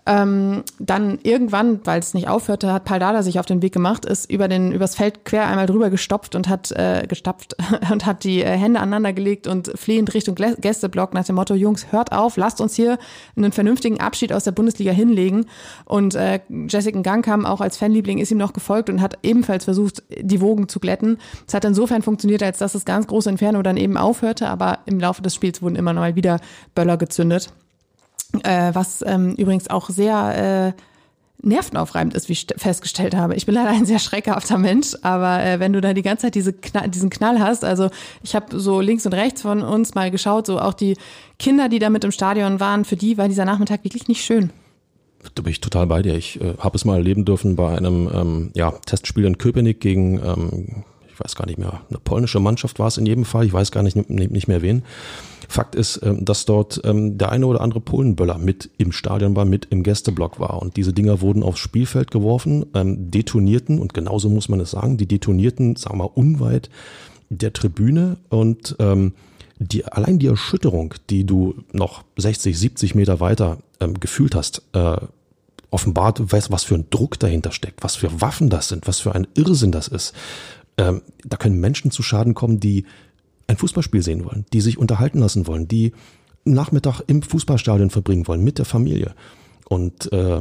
[0.06, 4.30] Ähm, dann irgendwann, weil es nicht aufhörte, hat Paldada sich auf den Weg gemacht, ist
[4.30, 7.56] über den übers Feld quer einmal drüber gestopft und hat äh, gestapft
[7.90, 11.90] und hat die äh, Hände aneinander gelegt und flehend Richtung Gästeblock nach dem Motto: Jungs,
[11.90, 12.98] hört auf, lasst uns hier
[13.34, 15.46] einen vernünftigen Abschied aus der Bundesliga hinlegen.
[15.86, 20.02] Und äh, Jessica Gangkam auch als Fanliebling ist ihm noch gefolgt und hat ebenfalls versucht,
[20.20, 21.16] die Wogen zu glätten.
[21.46, 25.00] Es hat insofern funktioniert, als dass das ganz große Inferno dann eben aufhörte, aber im
[25.00, 26.40] Laufe des Spiels wurden immer mal wieder
[26.74, 27.54] Böller gezündet
[28.42, 30.80] äh, was ähm, übrigens auch sehr äh,
[31.46, 33.34] nervenaufreibend ist, wie ich st- festgestellt habe.
[33.34, 36.34] Ich bin leider ein sehr schreckhafter Mensch, aber äh, wenn du da die ganze Zeit
[36.34, 37.90] diese Knall, diesen Knall hast, also
[38.22, 40.96] ich habe so links und rechts von uns mal geschaut, so auch die
[41.38, 44.50] Kinder, die da mit im Stadion waren, für die war dieser Nachmittag wirklich nicht schön.
[45.34, 46.14] Da bin ich total bei dir.
[46.14, 50.18] Ich äh, habe es mal erleben dürfen bei einem ähm, ja, Testspiel in Köpenick gegen,
[50.18, 53.52] ähm, ich weiß gar nicht mehr, eine polnische Mannschaft war es in jedem Fall, ich
[53.52, 54.82] weiß gar nicht, nicht mehr wen.
[55.54, 59.44] Fakt ist, ähm, dass dort ähm, der eine oder andere Polenböller mit im Stadion war,
[59.44, 60.60] mit im Gästeblock war.
[60.60, 64.96] Und diese Dinger wurden aufs Spielfeld geworfen, ähm, detonierten, und genauso muss man es sagen,
[64.96, 66.70] die detonierten, sagen wir mal, unweit
[67.30, 68.76] der Tribüne und
[69.58, 74.96] die, allein die Erschütterung, die du noch 60, 70 Meter weiter ähm, gefühlt hast, äh,
[75.70, 79.14] offenbart, weißt, was für ein Druck dahinter steckt, was für Waffen das sind, was für
[79.14, 80.14] ein Irrsinn das ist.
[80.76, 82.84] Ähm, da können Menschen zu Schaden kommen, die
[83.46, 85.92] ein Fußballspiel sehen wollen, die sich unterhalten lassen wollen, die
[86.44, 89.14] Nachmittag im Fußballstadion verbringen wollen mit der Familie.
[89.66, 90.40] Und äh,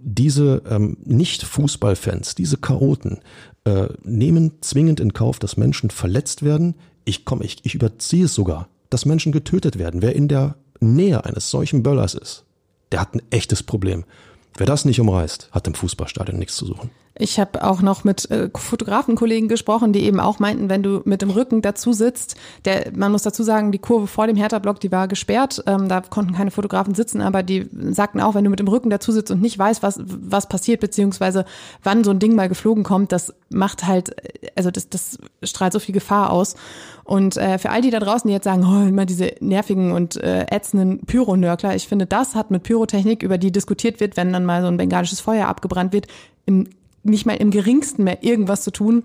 [0.00, 3.20] diese ähm, Nicht-Fußballfans, diese Chaoten,
[3.64, 6.74] äh, nehmen zwingend in Kauf, dass Menschen verletzt werden.
[7.04, 10.02] Ich komme, ich, ich überziehe es sogar, dass Menschen getötet werden.
[10.02, 12.44] Wer in der Nähe eines solchen Böllers ist,
[12.90, 14.04] der hat ein echtes Problem.
[14.56, 16.90] Wer das nicht umreißt, hat im Fußballstadion nichts zu suchen.
[17.16, 21.22] Ich habe auch noch mit äh, Fotografenkollegen gesprochen, die eben auch meinten, wenn du mit
[21.22, 24.90] dem Rücken dazu sitzt, der, man muss dazu sagen, die Kurve vor dem Hertha-Block, die
[24.90, 28.58] war gesperrt, ähm, da konnten keine Fotografen sitzen, aber die sagten auch, wenn du mit
[28.58, 31.44] dem Rücken dazu sitzt und nicht weißt, was, was passiert, beziehungsweise
[31.84, 34.16] wann so ein Ding mal geflogen kommt, das macht halt,
[34.56, 36.56] also das, das strahlt so viel Gefahr aus.
[37.04, 40.16] Und äh, für all die da draußen, die jetzt sagen, oh, immer diese nervigen und
[40.16, 44.44] äh, ätzenden Pyronörkler, ich finde, das hat mit Pyrotechnik, über die diskutiert wird, wenn dann
[44.44, 46.08] mal so ein bengalisches Feuer abgebrannt wird,
[46.46, 46.68] im
[47.04, 49.04] nicht mal im geringsten mehr irgendwas zu tun.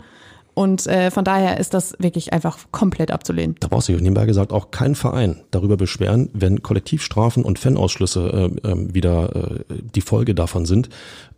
[0.56, 3.56] Und äh, von daher ist das wirklich einfach komplett abzulehnen.
[3.60, 8.68] Da braucht sich nebenbei gesagt auch kein Verein darüber beschweren, wenn Kollektivstrafen und Fanausschlüsse äh,
[8.68, 10.90] äh, wieder die Folge davon sind.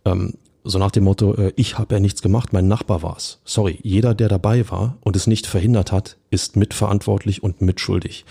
[0.04, 3.40] Ähm, so nach dem Motto, äh, ich habe ja nichts gemacht, mein Nachbar war's.
[3.44, 8.24] Sorry, jeder, der dabei war und es nicht verhindert hat, ist mitverantwortlich und mitschuldig.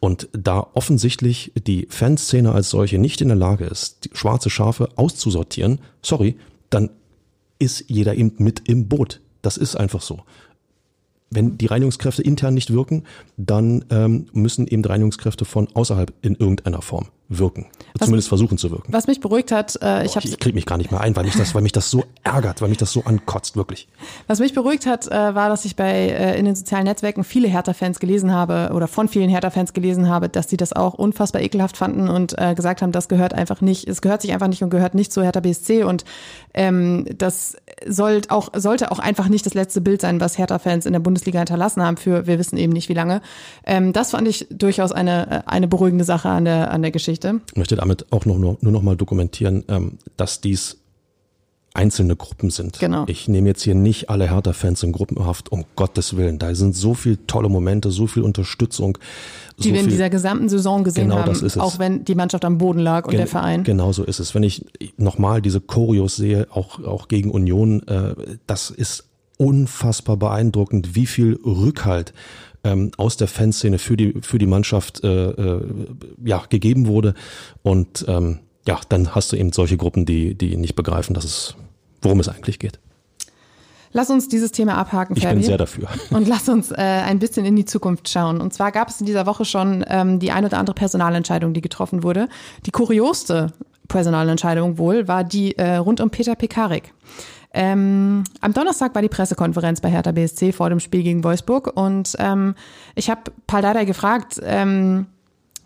[0.00, 5.80] Und da offensichtlich die Fanszene als solche nicht in der Lage ist, schwarze Schafe auszusortieren,
[6.02, 6.36] sorry,
[6.70, 6.90] dann
[7.58, 9.20] ist jeder eben mit im Boot.
[9.42, 10.20] Das ist einfach so.
[11.30, 13.04] Wenn die Reinigungskräfte intern nicht wirken,
[13.36, 17.66] dann ähm, müssen eben Reinigungskräfte von außerhalb in irgendeiner Form wirken.
[17.98, 18.92] Was, Zumindest versuchen zu wirken.
[18.92, 21.24] Was mich beruhigt hat, äh, ich, Boah, ich kriege mich gar nicht mehr ein, weil
[21.24, 23.88] mich das, weil mich das so ärgert, weil mich das so ankotzt, wirklich.
[24.26, 27.48] Was mich beruhigt hat, äh, war, dass ich bei äh, in den sozialen Netzwerken viele
[27.48, 31.76] Hertha-Fans gelesen habe oder von vielen Hertha-Fans gelesen habe, dass sie das auch unfassbar ekelhaft
[31.76, 34.70] fanden und äh, gesagt haben, das gehört einfach nicht, es gehört sich einfach nicht und
[34.70, 36.04] gehört nicht zu Hertha BSC und
[36.54, 40.92] ähm, das soll auch, sollte auch einfach nicht das letzte Bild sein, was Hertha-Fans in
[40.92, 43.20] der Bundesliga hinterlassen haben für wir wissen eben nicht wie lange.
[43.66, 47.17] Ähm, das fand ich durchaus eine, eine beruhigende Sache an der, an der Geschichte.
[47.24, 50.78] Ich möchte damit auch noch, nur, nur noch mal dokumentieren, ähm, dass dies
[51.74, 52.80] einzelne Gruppen sind.
[52.80, 53.04] Genau.
[53.06, 56.38] Ich nehme jetzt hier nicht alle Hertha-Fans in Gruppenhaft, um Gottes Willen.
[56.38, 58.98] Da sind so viele tolle Momente, so viel Unterstützung.
[59.58, 61.62] Die so wir in dieser gesamten Saison gesehen Genau, haben, das ist es.
[61.62, 63.62] auch wenn die Mannschaft am Boden lag und Gen- der Verein.
[63.62, 64.34] Genau so ist es.
[64.34, 64.64] Wenn ich
[64.96, 68.14] nochmal diese Choreos sehe, auch, auch gegen Union, äh,
[68.48, 69.04] das ist
[69.36, 72.12] unfassbar beeindruckend, wie viel Rückhalt
[72.64, 75.62] ähm, aus der Fanszene für die, für die Mannschaft äh, äh,
[76.24, 77.14] ja, gegeben wurde.
[77.62, 81.54] Und ähm, ja, dann hast du eben solche Gruppen, die, die nicht begreifen, dass es,
[82.02, 82.78] worum es eigentlich geht.
[83.92, 85.36] Lass uns dieses Thema abhaken, Ich Ferdi.
[85.36, 85.88] bin sehr dafür.
[86.10, 88.40] Und lass uns äh, ein bisschen in die Zukunft schauen.
[88.40, 91.62] Und zwar gab es in dieser Woche schon ähm, die ein oder andere Personalentscheidung, die
[91.62, 92.28] getroffen wurde.
[92.66, 93.52] Die kuriosste
[93.88, 96.92] Personalentscheidung wohl war die äh, rund um Peter Pekarik.
[97.54, 102.14] Ähm, am Donnerstag war die Pressekonferenz bei Hertha BSC vor dem Spiel gegen Wolfsburg und
[102.18, 102.54] ähm,
[102.94, 105.06] ich habe Paul Dardai gefragt, ähm,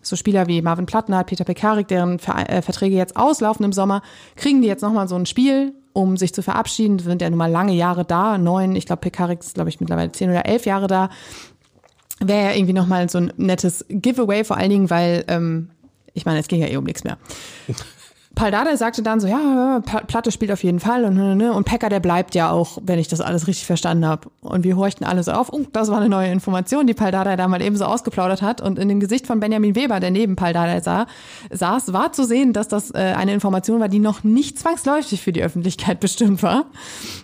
[0.00, 4.02] so Spieler wie Marvin Plattenhardt, Peter Pekarik, deren Ver äh, Verträge jetzt auslaufen im Sommer,
[4.36, 6.98] kriegen die jetzt nochmal so ein Spiel, um sich zu verabschieden.
[6.98, 10.12] Sind ja nun mal lange Jahre da, neun, ich glaube Pekarik ist, glaube ich, mittlerweile
[10.12, 11.08] zehn oder elf Jahre da.
[12.20, 15.70] Wäre ja irgendwie nochmal so ein nettes Giveaway, vor allen Dingen, weil, ähm,
[16.14, 17.18] ich meine, es ging ja eh um nichts mehr.
[18.34, 21.64] Paul Dardai sagte dann so, ja, Platte spielt auf jeden Fall und, ne, ne, und
[21.64, 24.30] Pekka, der bleibt ja auch, wenn ich das alles richtig verstanden habe.
[24.40, 27.36] Und wir horchten alle so auf, oh, das war eine neue Information, die Paul Dardai
[27.36, 28.60] da mal eben so ausgeplaudert hat.
[28.60, 31.06] Und in dem Gesicht von Benjamin Weber, der neben Paul Dardai sah,
[31.50, 35.32] saß, war zu sehen, dass das äh, eine Information war, die noch nicht zwangsläufig für
[35.32, 36.64] die Öffentlichkeit bestimmt war.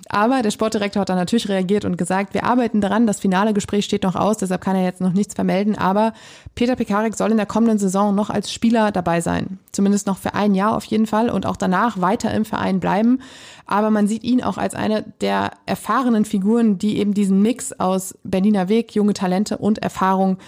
[0.09, 3.85] Aber der Sportdirektor hat dann natürlich reagiert und gesagt, wir arbeiten daran, das finale Gespräch
[3.85, 5.77] steht noch aus, deshalb kann er jetzt noch nichts vermelden.
[5.77, 6.12] Aber
[6.55, 9.59] Peter Pekarik soll in der kommenden Saison noch als Spieler dabei sein.
[9.73, 13.21] Zumindest noch für ein Jahr auf jeden Fall und auch danach weiter im Verein bleiben.
[13.67, 18.17] Aber man sieht ihn auch als eine der erfahrenen Figuren, die eben diesen Mix aus
[18.25, 20.39] Berliner Weg, junge Talente und Erfahrung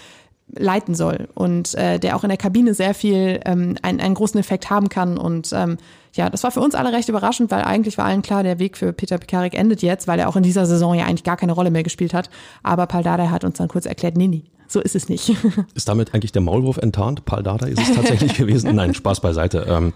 [0.57, 4.39] leiten soll und äh, der auch in der Kabine sehr viel ähm, einen, einen großen
[4.39, 5.17] Effekt haben kann.
[5.17, 5.77] Und ähm,
[6.13, 8.77] ja, das war für uns alle recht überraschend, weil eigentlich war allen klar, der Weg
[8.77, 11.53] für Peter Pekarik endet jetzt, weil er auch in dieser Saison ja eigentlich gar keine
[11.53, 12.29] Rolle mehr gespielt hat.
[12.63, 15.29] Aber Paul Dardai hat uns dann kurz erklärt, nee, nee, so ist es nicht.
[15.75, 17.25] Ist damit eigentlich der Maulwurf enttarnt?
[17.25, 18.73] Paul Dada ist es tatsächlich gewesen?
[18.75, 19.65] Nein, Spaß beiseite.
[19.67, 19.93] Ähm,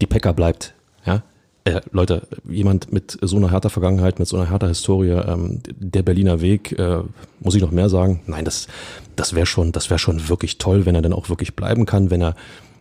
[0.00, 0.74] die Pekka bleibt.
[1.06, 1.22] Ja?
[1.64, 6.02] Äh, Leute, jemand mit so einer härter Vergangenheit, mit so einer härter Historie, ähm, der
[6.02, 6.98] Berliner Weg, äh,
[7.40, 8.20] muss ich noch mehr sagen?
[8.26, 8.68] Nein, das,
[9.16, 12.10] das wäre schon, das wäre schon wirklich toll, wenn er dann auch wirklich bleiben kann,
[12.10, 12.34] wenn er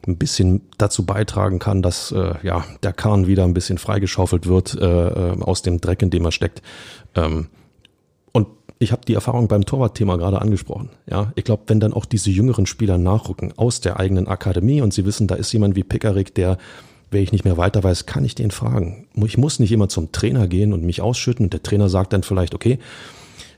[0.07, 4.75] ein bisschen dazu beitragen kann, dass äh, ja der Kahn wieder ein bisschen freigeschaufelt wird
[4.75, 6.61] äh, äh, aus dem Dreck, in dem er steckt.
[7.15, 7.47] Ähm,
[8.79, 10.89] ich habe die Erfahrung beim Torwartthema gerade angesprochen.
[11.05, 14.93] Ja, ich glaube, wenn dann auch diese jüngeren Spieler nachrücken aus der eigenen Akademie und
[14.93, 16.57] sie wissen, da ist jemand wie Pickerick, der,
[17.11, 19.07] wenn ich nicht mehr weiter weiß, kann ich den fragen.
[19.25, 22.23] Ich muss nicht immer zum Trainer gehen und mich ausschütten und der Trainer sagt dann
[22.23, 22.79] vielleicht, okay,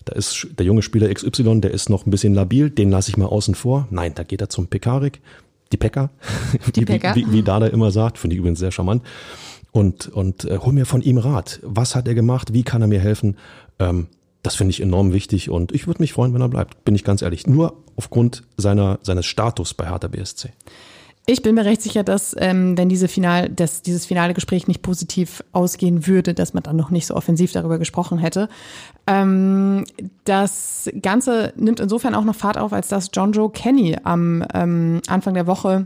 [0.05, 3.17] da ist der junge Spieler XY, der ist noch ein bisschen labil, den lasse ich
[3.17, 3.87] mal außen vor.
[3.91, 5.21] Nein, da geht er zum Pekarik,
[5.71, 6.09] die Pekka,
[6.75, 9.03] Die wie, wie, wie Dada immer sagt, finde ich übrigens sehr charmant.
[9.71, 11.59] Und, und äh, hol mir von ihm Rat.
[11.63, 12.53] Was hat er gemacht?
[12.53, 13.37] Wie kann er mir helfen?
[13.79, 14.07] Ähm,
[14.43, 17.03] das finde ich enorm wichtig und ich würde mich freuen, wenn er bleibt, bin ich
[17.03, 17.47] ganz ehrlich.
[17.47, 20.49] Nur aufgrund seiner, seines Status bei Hertha BSC.
[21.27, 24.81] Ich bin mir recht sicher, dass ähm, wenn diese Final, dass dieses finale Gespräch nicht
[24.81, 28.49] positiv ausgehen würde, dass man dann noch nicht so offensiv darüber gesprochen hätte.
[29.05, 29.85] Ähm,
[30.25, 35.01] das Ganze nimmt insofern auch noch Fahrt auf, als dass John Joe Kenny am ähm,
[35.07, 35.85] Anfang der Woche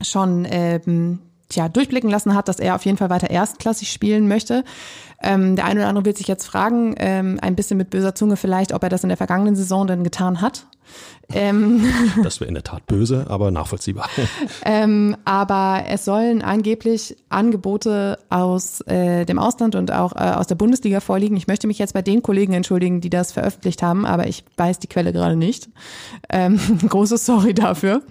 [0.00, 1.18] schon ähm,
[1.48, 4.64] tja, durchblicken lassen hat, dass er auf jeden Fall weiter erstklassig spielen möchte.
[5.22, 8.36] Ähm, der eine oder andere wird sich jetzt fragen, ähm, ein bisschen mit böser Zunge
[8.36, 10.66] vielleicht, ob er das in der vergangenen Saison denn getan hat.
[11.32, 11.82] Ähm,
[12.22, 14.08] das wäre in der Tat böse, aber nachvollziehbar.
[14.64, 20.56] ähm, aber es sollen angeblich Angebote aus äh, dem Ausland und auch äh, aus der
[20.56, 21.36] Bundesliga vorliegen.
[21.36, 24.78] Ich möchte mich jetzt bei den Kollegen entschuldigen, die das veröffentlicht haben, aber ich weiß
[24.78, 25.68] die Quelle gerade nicht.
[26.28, 26.58] Ähm,
[26.88, 28.02] großes Sorry dafür.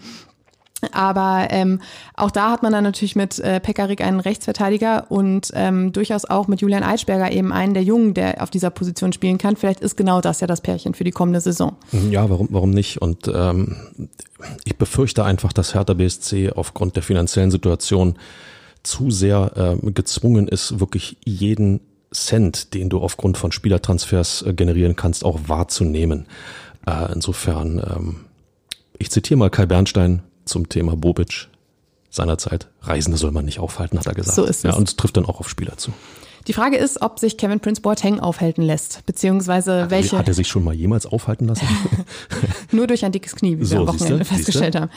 [0.92, 1.80] Aber ähm,
[2.16, 6.48] auch da hat man dann natürlich mit äh, Pekarik einen Rechtsverteidiger und ähm, durchaus auch
[6.48, 9.56] mit Julian Eitschberger eben einen der Jungen, der auf dieser Position spielen kann.
[9.56, 11.76] Vielleicht ist genau das ja das Pärchen für die kommende Saison.
[12.10, 13.02] Ja, warum, warum nicht?
[13.02, 13.76] Und ähm,
[14.64, 18.16] ich befürchte einfach, dass Hertha BSC aufgrund der finanziellen Situation
[18.84, 21.82] zu sehr äh, gezwungen ist, wirklich jeden
[22.14, 26.28] Cent, den du aufgrund von Spielertransfers äh, generieren kannst, auch wahrzunehmen.
[26.86, 28.16] Äh, insofern, ähm,
[28.98, 31.48] ich zitiere mal Kai Bernstein, zum Thema Bobic
[32.10, 32.68] seinerzeit.
[32.82, 34.36] Reisende soll man nicht aufhalten, hat er gesagt.
[34.36, 34.64] So ist es.
[34.64, 35.92] Ja, und es trifft dann auch auf Spieler zu.
[36.48, 40.18] Die Frage ist, ob sich Kevin Prince Boateng aufhalten lässt, beziehungsweise hat welche.
[40.18, 41.68] Hat er sich schon mal jemals aufhalten lassen?
[42.72, 44.90] Nur durch ein dickes Knie, wie so, wir am Wochenende festgestellt haben.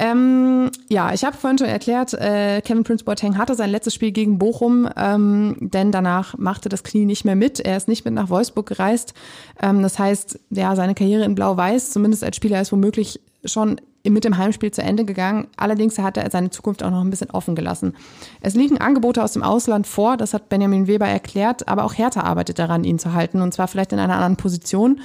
[0.00, 4.12] Ähm, ja, ich habe vorhin schon erklärt, äh, Kevin Prince Boateng hatte sein letztes Spiel
[4.12, 7.58] gegen Bochum, ähm, denn danach machte das Knie nicht mehr mit.
[7.58, 9.12] Er ist nicht mit nach Wolfsburg gereist.
[9.60, 14.24] Ähm, das heißt, ja, seine Karriere in Blau-Weiß, zumindest als Spieler, ist womöglich schon mit
[14.24, 15.48] dem Heimspiel zu Ende gegangen.
[15.56, 17.94] Allerdings hat er seine Zukunft auch noch ein bisschen offen gelassen.
[18.40, 22.22] Es liegen Angebote aus dem Ausland vor, das hat Benjamin Weber erklärt, aber auch Hertha
[22.22, 25.00] arbeitet daran, ihn zu halten und zwar vielleicht in einer anderen Position.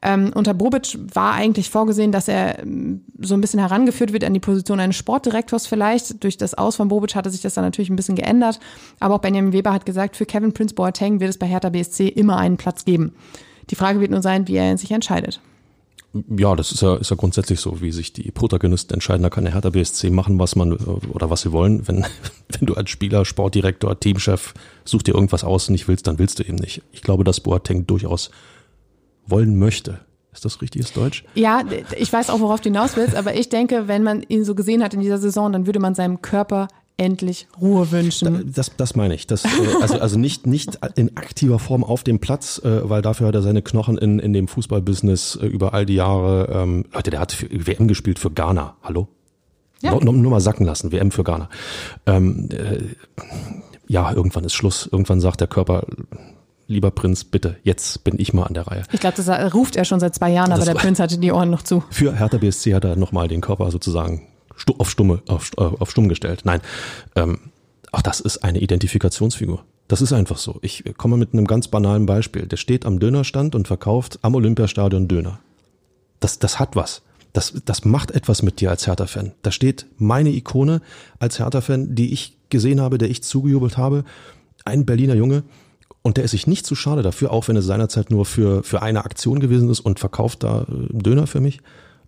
[0.00, 4.32] Ähm, unter Bobic war eigentlich vorgesehen, dass er ähm, so ein bisschen herangeführt wird an
[4.32, 6.22] die Position eines Sportdirektors vielleicht.
[6.22, 8.60] Durch das Aus von Bobic hatte sich das dann natürlich ein bisschen geändert.
[9.00, 12.06] Aber auch Benjamin Weber hat gesagt, für Kevin Prince Boateng wird es bei Hertha BSC
[12.06, 13.12] immer einen Platz geben.
[13.70, 15.40] Die Frage wird nur sein, wie er sich entscheidet.
[16.36, 19.22] Ja, das ist ja, ist ja grundsätzlich so, wie sich die Protagonisten entscheiden.
[19.22, 21.86] Da kann der Hertha BSC machen, was man oder was sie wollen.
[21.86, 22.06] Wenn,
[22.48, 26.38] wenn du als Spieler, Sportdirektor, Teamchef, such dir irgendwas aus und nicht willst, dann willst
[26.38, 26.82] du eben nicht.
[26.92, 28.30] Ich glaube, dass Boateng durchaus
[29.26, 30.00] wollen möchte.
[30.32, 31.24] Ist das richtiges Deutsch?
[31.34, 31.62] Ja,
[31.96, 34.82] ich weiß auch, worauf du hinaus willst, aber ich denke, wenn man ihn so gesehen
[34.82, 36.68] hat in dieser Saison, dann würde man seinem Körper
[36.98, 38.52] endlich Ruhe wünschen.
[38.52, 39.26] Das, das meine ich.
[39.26, 39.48] Das, äh,
[39.80, 43.42] also, also nicht, nicht in aktiver Form auf dem Platz, äh, weil dafür hat er
[43.42, 46.48] seine Knochen in, in dem Fußballbusiness äh, über all die Jahre.
[46.52, 48.76] Ähm, Leute, der hat für WM gespielt für Ghana.
[48.82, 49.08] Hallo?
[49.80, 49.92] Ja.
[49.92, 51.48] Nur, nur mal sacken lassen, WM für Ghana.
[52.06, 52.82] Ähm, äh,
[53.86, 54.88] ja, irgendwann ist Schluss.
[54.90, 55.86] Irgendwann sagt der Körper,
[56.66, 58.82] lieber Prinz, bitte, jetzt bin ich mal an der Reihe.
[58.92, 61.30] Ich glaube, das ruft er schon seit zwei Jahren, aber das der Prinz hatte die
[61.30, 61.84] Ohren noch zu.
[61.90, 64.27] Für Hertha BSC hat er nochmal den Körper sozusagen
[64.78, 66.42] auf, Stumme, auf, äh, auf stumm gestellt.
[66.44, 66.60] Nein,
[67.14, 67.38] ähm,
[67.92, 69.64] auch das ist eine Identifikationsfigur.
[69.88, 70.58] Das ist einfach so.
[70.60, 72.46] Ich komme mit einem ganz banalen Beispiel.
[72.46, 75.40] Der steht am Dönerstand und verkauft am Olympiastadion Döner.
[76.20, 77.02] Das, das hat was.
[77.32, 79.32] Das, das macht etwas mit dir als Hertha-Fan.
[79.42, 80.82] Da steht meine Ikone
[81.18, 84.04] als Hertha-Fan, die ich gesehen habe, der ich zugejubelt habe.
[84.64, 85.44] Ein Berliner Junge.
[86.02, 88.82] Und der ist sich nicht zu schade dafür, auch wenn es seinerzeit nur für, für
[88.82, 91.60] eine Aktion gewesen ist und verkauft da äh, Döner für mich.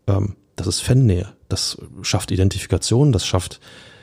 [0.07, 1.29] Ähm, das ist Fannähe.
[1.49, 3.61] Das schafft Identifikation, das schafft,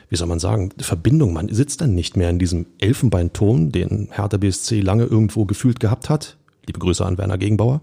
[0.10, 1.34] wie soll man sagen, Verbindung.
[1.34, 6.10] Man sitzt dann nicht mehr in diesem Elfenbeinturm, den Hertha BSC lange irgendwo gefühlt gehabt
[6.10, 6.38] hat.
[6.66, 7.82] Liebe Grüße an Werner Gegenbauer.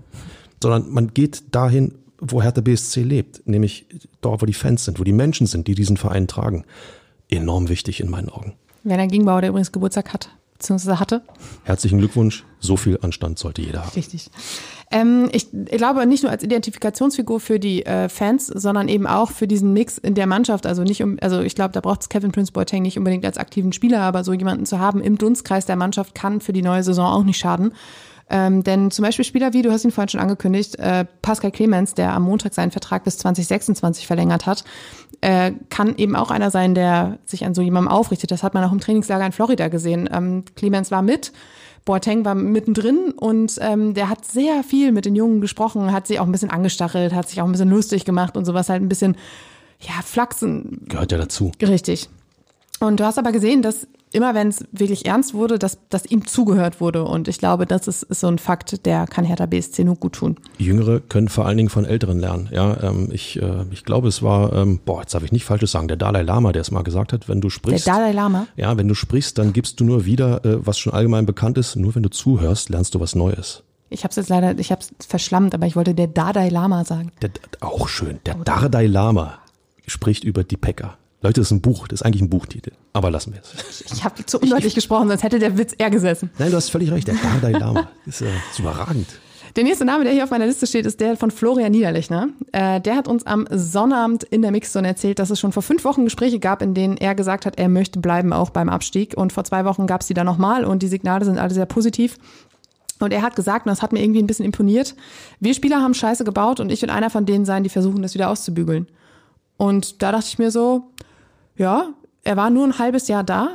[0.63, 3.87] Sondern man geht dahin, wo Hertha BSC lebt, nämlich
[4.21, 6.65] dort, wo die Fans sind, wo die Menschen sind, die diesen Verein tragen.
[7.29, 8.55] Enorm wichtig in meinen Augen.
[8.83, 10.31] Werner Gegenbauer, der übrigens Geburtstag hat
[10.65, 11.23] beziehungsweise hatte.
[11.65, 12.45] Herzlichen Glückwunsch.
[12.59, 13.93] So viel Anstand sollte jeder haben.
[13.95, 14.31] Richtig.
[14.91, 19.31] Ähm, ich, ich, glaube nicht nur als Identifikationsfigur für die äh, Fans, sondern eben auch
[19.31, 20.67] für diesen Mix in der Mannschaft.
[20.67, 23.37] Also nicht um, also ich glaube, da braucht es Kevin Prince Boateng nicht unbedingt als
[23.37, 26.83] aktiven Spieler, aber so jemanden zu haben im Dunstkreis der Mannschaft kann für die neue
[26.83, 27.73] Saison auch nicht schaden.
[28.31, 31.95] Ähm, denn zum Beispiel Spieler wie, du hast ihn vorhin schon angekündigt, äh, Pascal Clemens,
[31.95, 34.65] der am Montag seinen Vertrag bis 2026 verlängert hat,
[35.21, 38.31] äh, kann eben auch einer sein, der sich an so jemandem aufrichtet.
[38.31, 40.09] Das hat man auch im Trainingslager in Florida gesehen.
[40.13, 41.33] Ähm, Clemens war mit,
[41.85, 46.19] Boateng war mittendrin und ähm, der hat sehr viel mit den Jungen gesprochen, hat sie
[46.19, 48.89] auch ein bisschen angestachelt, hat sich auch ein bisschen lustig gemacht und sowas halt ein
[48.89, 49.17] bisschen,
[49.81, 50.87] ja, flachsen.
[50.89, 51.53] Gehört ja dazu.
[51.61, 52.09] Richtig.
[52.81, 56.27] Und du hast aber gesehen, dass immer wenn es wirklich ernst wurde, dass, dass ihm
[56.27, 57.05] zugehört wurde.
[57.05, 60.15] Und ich glaube, das ist, ist so ein Fakt, der kann Hertha BSC nur gut
[60.15, 60.37] tun.
[60.59, 62.49] Jüngere können vor allen Dingen von Älteren lernen.
[62.53, 65.73] Ja, ähm, ich, äh, ich glaube, es war, ähm, boah, jetzt darf ich nicht Falsches
[65.73, 67.87] sagen, der Dalai Lama, der es mal gesagt hat, wenn du sprichst.
[67.87, 68.47] Der Dalai Lama?
[68.57, 71.77] Ja, wenn du sprichst, dann gibst du nur wieder, äh, was schon allgemein bekannt ist.
[71.77, 73.63] Nur wenn du zuhörst, lernst du was Neues.
[73.91, 76.85] Ich habe es jetzt leider, ich habe es verschlammt, aber ich wollte der Dalai Lama
[76.85, 77.13] sagen.
[77.21, 78.21] Der, auch schön.
[78.27, 79.39] Der Dalai Lama
[79.87, 80.97] spricht über die Pekka.
[81.25, 82.73] Leute, das ist ein Buch, das ist eigentlich ein Buchtitel.
[82.93, 83.83] Aber lassen wir es.
[83.93, 86.31] Ich habe zu undeutlich gesprochen, sonst hätte der Witz eher gesessen.
[86.39, 87.09] Nein, du hast völlig recht.
[87.09, 89.07] Der Dalai Lama ist, äh, ist überragend.
[89.57, 92.29] Der nächste Name, der hier auf meiner Liste steht, ist der von Florian Niederlechner.
[92.53, 95.85] Äh, der hat uns am Sonnabend in der Mixzone erzählt, dass es schon vor fünf
[95.85, 99.15] Wochen Gespräche gab, in denen er gesagt hat, er möchte bleiben, auch beim Abstieg.
[99.17, 101.67] Und vor zwei Wochen gab es die dann nochmal und die Signale sind alle sehr
[101.67, 102.19] positiv.
[103.01, 104.95] Und er hat gesagt, und das hat mir irgendwie ein bisschen imponiert,
[105.41, 108.13] wir Spieler haben Scheiße gebaut und ich will einer von denen sein, die versuchen, das
[108.15, 108.89] wieder auszubügeln.
[109.57, 110.91] Und da dachte ich mir so,
[111.57, 111.89] ja,
[112.23, 113.49] er war nur ein halbes Jahr da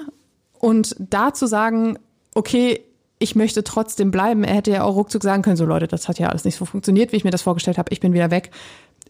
[0.60, 1.98] und da zu sagen,
[2.36, 2.84] okay,
[3.20, 4.44] ich möchte trotzdem bleiben.
[4.44, 6.66] Er hätte ja auch ruckzuck sagen können, so Leute, das hat ja alles nicht so
[6.66, 8.52] funktioniert, wie ich mir das vorgestellt habe, ich bin wieder weg.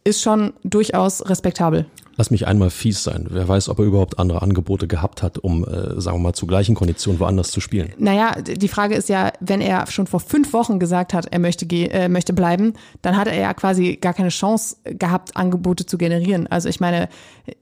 [0.04, 1.86] Ist schon durchaus respektabel.
[2.20, 3.28] Lass mich einmal fies sein.
[3.30, 6.48] Wer weiß, ob er überhaupt andere Angebote gehabt hat, um, äh, sagen wir mal, zu
[6.48, 7.94] gleichen Konditionen woanders zu spielen.
[7.98, 11.66] Naja, die Frage ist ja, wenn er schon vor fünf Wochen gesagt hat, er möchte,
[11.66, 16.46] äh, möchte bleiben, dann hat er ja quasi gar keine Chance gehabt, Angebote zu generieren.
[16.48, 17.08] Also ich meine,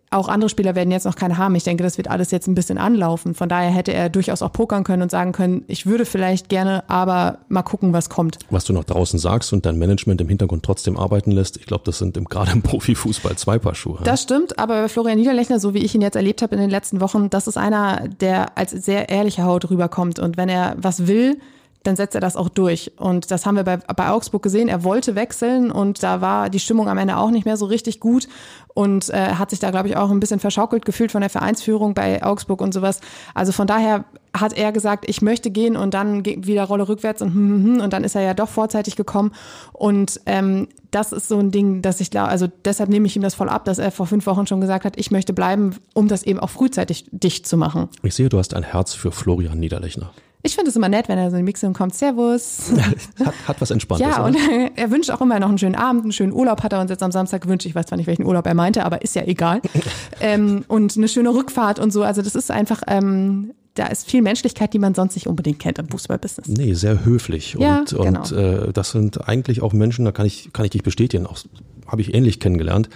[0.10, 1.56] auch andere Spieler werden jetzt noch keine haben.
[1.56, 3.34] Ich denke, das wird alles jetzt ein bisschen anlaufen.
[3.34, 6.89] Von daher hätte er durchaus auch pokern können und sagen können, ich würde vielleicht gerne,
[6.89, 8.39] aber mal gucken, was kommt.
[8.50, 11.84] Was du noch draußen sagst und dein Management im Hintergrund trotzdem arbeiten lässt, ich glaube,
[11.86, 14.00] das sind im, gerade im Profifußball zwei Paar Schuhe.
[14.04, 16.70] Das stimmt, aber bei Florian Niederlechner, so wie ich ihn jetzt erlebt habe in den
[16.70, 20.20] letzten Wochen, das ist einer, der als sehr ehrliche Haut rüberkommt.
[20.20, 21.40] Und wenn er was will,
[21.84, 22.92] dann setzt er das auch durch.
[22.98, 24.68] Und das haben wir bei, bei Augsburg gesehen.
[24.68, 28.00] Er wollte wechseln und da war die Stimmung am Ende auch nicht mehr so richtig
[28.00, 28.28] gut
[28.74, 31.94] und äh, hat sich da, glaube ich, auch ein bisschen verschaukelt gefühlt von der Vereinsführung
[31.94, 33.00] bei Augsburg und sowas.
[33.34, 34.04] Also von daher
[34.41, 37.82] hat er gesagt, ich möchte gehen und dann wieder Rolle rückwärts und hm, hm, hm,
[37.82, 39.32] und dann ist er ja doch vorzeitig gekommen
[39.73, 43.21] und ähm, das ist so ein Ding, dass ich glaube, also deshalb nehme ich ihm
[43.21, 46.08] das voll ab, dass er vor fünf Wochen schon gesagt hat, ich möchte bleiben, um
[46.08, 47.89] das eben auch frühzeitig dicht zu machen.
[48.04, 50.12] Ich sehe, du hast ein Herz für Florian Niederlechner.
[50.43, 51.95] Ich finde es immer nett, wenn er so in die Mixung kommt.
[51.95, 52.71] Servus.
[53.26, 54.08] hat, hat was Entspanntes.
[54.08, 54.38] Ja, und
[54.76, 57.04] er wünscht auch immer noch einen schönen Abend, einen schönen Urlaub hat er uns jetzt
[57.04, 57.65] am Samstag gewünscht.
[57.65, 59.62] Ich weiß zwar nicht, welchen Urlaub er meinte, aber ist ja egal.
[60.21, 62.04] ähm, und eine schöne Rückfahrt und so.
[62.04, 65.80] Also das ist einfach, ähm, da ist viel Menschlichkeit, die man sonst nicht unbedingt kennt
[65.80, 66.48] im Fußballbusiness.
[66.48, 67.56] Nee, sehr höflich.
[67.60, 68.20] Ja, und genau.
[68.22, 71.38] und äh, das sind eigentlich auch Menschen, da kann ich, kann ich dich bestätigen, auch
[71.86, 72.90] habe ich ähnlich kennengelernt.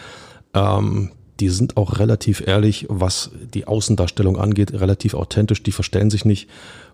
[0.53, 6.25] Ähm, die sind auch relativ ehrlich, was die Außendarstellung angeht, relativ authentisch, die verstellen sich
[6.25, 6.49] nicht.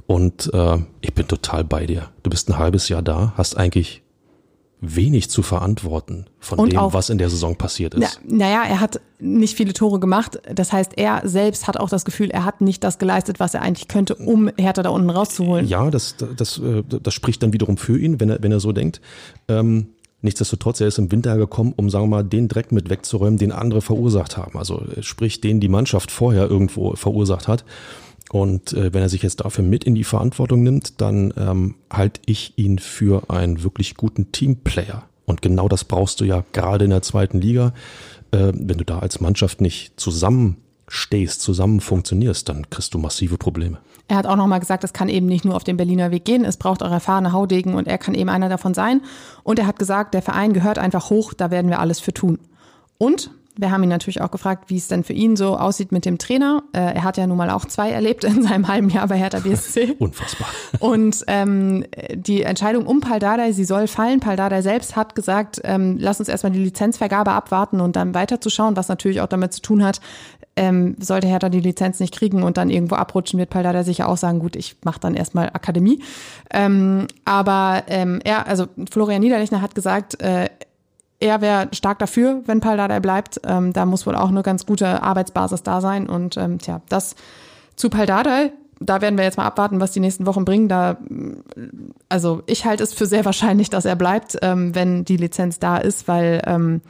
[0.06, 2.10] Und äh, ich bin total bei dir.
[2.24, 4.04] Du bist ein halbes Jahr da, hast eigentlich
[4.80, 8.20] wenig zu verantworten von Und dem, auch- was in der Saison passiert Na, ist.
[8.28, 10.40] naja, er hat nicht viele Tore gemacht.
[10.54, 13.64] Das heißt, er selbst hat auch das Gefühl, er hat nicht das geleistet, was er
[13.64, 15.68] eigentlich könnte, um Hertha da unten rauszuholen.
[15.68, 18.72] Ja, das, das, äh, das spricht dann wiederum für ihn, wenn er, wenn er so
[18.72, 19.02] denkt.
[19.48, 19.88] Ähm,
[20.22, 23.52] nichtsdestotrotz, er ist im Winter gekommen, um, sagen wir mal, den Dreck mit wegzuräumen, den
[23.52, 24.60] andere verursacht haben.
[24.60, 27.66] Also äh, sprich, den die Mannschaft vorher irgendwo verursacht hat.
[28.30, 32.22] Und äh, wenn er sich jetzt dafür mit in die Verantwortung nimmt, dann ähm, halte
[32.26, 35.04] ich ihn für einen wirklich guten Teamplayer.
[35.26, 37.74] Und genau das brauchst du ja gerade in der zweiten Liga.
[38.32, 43.78] Äh, wenn du da als Mannschaft nicht zusammenstehst, zusammen funktionierst, dann kriegst du massive Probleme.
[44.10, 46.46] Er hat auch nochmal gesagt, es kann eben nicht nur auf den Berliner Weg gehen,
[46.46, 49.02] es braucht auch erfahrene Haudegen und er kann eben einer davon sein.
[49.44, 52.40] Und er hat gesagt, der Verein gehört einfach hoch, da werden wir alles für tun.
[52.98, 56.06] Und wir haben ihn natürlich auch gefragt, wie es denn für ihn so aussieht mit
[56.06, 56.64] dem Trainer.
[56.74, 59.40] Äh, er hat ja nun mal auch zwei erlebt in seinem halben Jahr bei Hertha
[59.40, 59.96] BSC.
[60.00, 60.48] Unfassbar.
[60.80, 64.20] Und ähm, die Entscheidung um Paldadei, sie soll fallen.
[64.20, 68.88] Paldadei selbst hat gesagt, ähm, lass uns erstmal die Lizenzvergabe abwarten und dann weiterzuschauen, was
[68.88, 70.00] natürlich auch damit zu tun hat,
[70.58, 74.18] ähm, sollte Hertha die Lizenz nicht kriegen und dann irgendwo abrutschen, wird Paldadei sicher auch
[74.18, 76.02] sagen, gut, ich mache dann erstmal Akademie.
[76.52, 80.50] Ähm, aber ähm, er, also Florian Niederlechner hat gesagt, äh,
[81.20, 83.42] er wäre stark dafür, wenn Paldadei bleibt.
[83.44, 86.08] Ähm, da muss wohl auch eine ganz gute Arbeitsbasis da sein.
[86.08, 87.16] Und ähm, tja, das
[87.76, 90.70] zu Paldadei, da werden wir jetzt mal abwarten, was die nächsten Wochen bringen.
[90.70, 90.98] Da,
[92.10, 95.78] also ich halte es für sehr wahrscheinlich, dass er bleibt, ähm, wenn die Lizenz da
[95.78, 96.82] ist, weil ähm,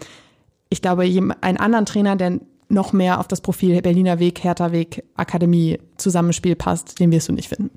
[0.69, 5.03] ich glaube, einen anderen Trainer, der noch mehr auf das Profil Berliner Weg, Hertha Weg,
[5.15, 7.69] Akademie Zusammenspiel passt, den wirst du nicht finden.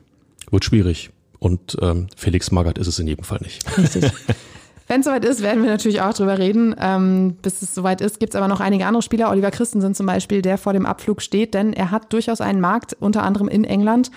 [0.50, 1.10] Wird schwierig.
[1.38, 3.64] Und ähm, Felix Magath ist es in jedem Fall nicht.
[3.78, 4.10] Richtig.
[4.90, 6.74] Wenn es soweit ist, werden wir natürlich auch drüber reden.
[6.76, 9.31] Ähm, bis es soweit ist, gibt es aber noch einige andere Spieler.
[9.31, 12.96] Oliver Christensen zum Beispiel, der vor dem Abflug steht, denn er hat durchaus einen Markt,
[12.98, 14.11] unter anderem in England.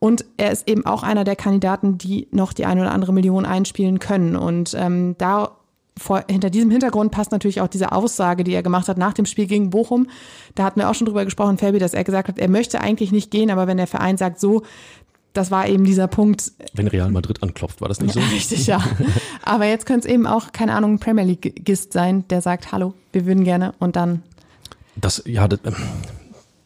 [0.00, 3.46] Und er ist eben auch einer der Kandidaten, die noch die eine oder andere Million
[3.46, 4.36] einspielen können.
[4.36, 5.52] Und ähm, da
[5.96, 9.24] vor, hinter diesem Hintergrund passt natürlich auch diese Aussage, die er gemacht hat nach dem
[9.24, 10.08] Spiel gegen Bochum.
[10.54, 13.12] Da hatten wir auch schon drüber gesprochen, Fabi, dass er gesagt hat, er möchte eigentlich
[13.12, 14.62] nicht gehen, aber wenn der Verein sagt so,
[15.38, 18.20] das war eben dieser Punkt, Wenn Real Madrid anklopft, war das nicht so?
[18.32, 18.82] Richtig, ja.
[19.42, 22.94] Aber jetzt könnte es eben auch, keine Ahnung, ein Premier League-Gist sein, der sagt, hallo,
[23.12, 24.22] wir würden gerne und dann,
[24.96, 25.76] Das, ja, das, ähm,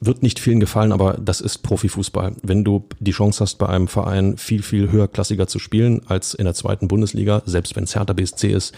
[0.00, 2.34] wird nicht vielen gefallen, aber das ist Profifußball.
[2.42, 6.44] Wenn du die Chance hast, bei einem Verein viel, viel höherklassiger zu spielen als in
[6.44, 8.74] der zweiten Bundesliga, selbst wenn es Hertha BSC ist,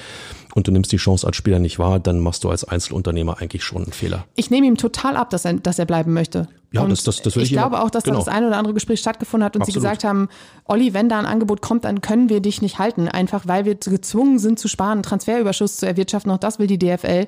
[0.55, 3.65] und du nimmst die Chance als Spieler nicht wahr, dann machst du als Einzelunternehmer eigentlich
[3.65, 4.27] schon einen Fehler.
[4.35, 6.49] Ich nehme ihm total ab, dass er, dass er bleiben möchte.
[6.75, 8.19] Ja, und das- das- das will ich ich glaube auch- dass genau.
[8.19, 9.83] da das ein oder andere Gespräch stattgefunden hat und sie Absolut.
[9.85, 10.29] gesagt haben,
[10.67, 13.75] Olli, wenn da ein Angebot kommt, dann können wir dich nicht halten, einfach weil wir
[13.77, 17.27] gezwungen sind zu sparen, Transferüberschuss zu erwirtschaften, auch das will die DFL.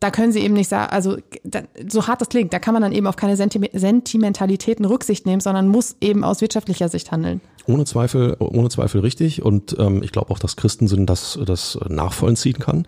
[0.00, 2.82] Da können sie eben nicht sagen, also da, so hart das klingt, da kann man
[2.82, 7.40] dann eben auf keine Sentime- Sentimentalitäten Rücksicht nehmen, sondern muss eben aus wirtschaftlicher Sicht handeln.
[7.66, 9.42] Ohne Zweifel, ohne Zweifel richtig.
[9.42, 12.86] Und ähm, ich glaube auch, dass Christensen das, das nachvollziehen kann.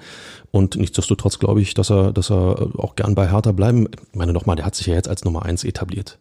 [0.53, 3.89] Und nichtsdestotrotz glaube ich, dass er, dass er auch gern bei Hertha bleiben.
[4.13, 6.19] Ich meine nochmal, der hat sich ja jetzt als Nummer eins etabliert.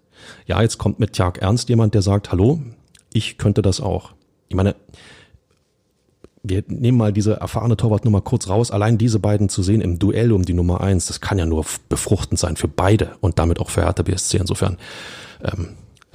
[0.47, 2.59] Ja, jetzt kommt mit Tjag Ernst jemand, der sagt, hallo,
[3.13, 4.11] ich könnte das auch.
[4.49, 4.75] Ich meine,
[6.43, 8.71] wir nehmen mal diese erfahrene Torwartnummer kurz raus.
[8.71, 11.65] Allein diese beiden zu sehen im Duell um die Nummer eins, das kann ja nur
[11.89, 14.37] befruchtend sein für beide und damit auch für Hertha BSC.
[14.37, 14.77] Insofern
[15.43, 15.69] ähm,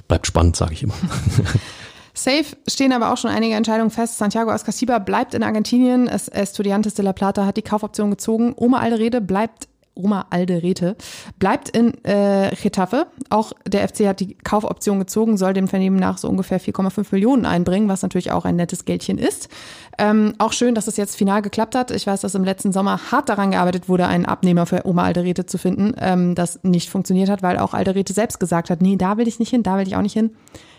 [0.07, 0.95] bleibt spannend, sage ich immer.
[2.13, 4.17] Safe stehen aber auch schon einige Entscheidungen fest.
[4.17, 6.07] Santiago Ascasiba bleibt in Argentinien.
[6.07, 8.53] Es, Estudiantes de la Plata hat die Kaufoption gezogen.
[8.55, 10.95] Oma Alderete bleibt Oma Alderete
[11.39, 13.07] bleibt in äh, Getafe.
[13.29, 17.45] Auch der FC hat die Kaufoption gezogen, soll dem Vernehmen nach so ungefähr 4,5 Millionen
[17.45, 19.49] einbringen, was natürlich auch ein nettes Geldchen ist.
[19.97, 21.91] Ähm, auch schön, dass es jetzt final geklappt hat.
[21.91, 25.45] Ich weiß, dass im letzten Sommer hart daran gearbeitet wurde, einen Abnehmer für Oma Alderete
[25.45, 29.17] zu finden, ähm, das nicht funktioniert hat, weil auch Alderete selbst gesagt hat, nee, da
[29.17, 30.31] will ich nicht hin, da will ich auch nicht hin.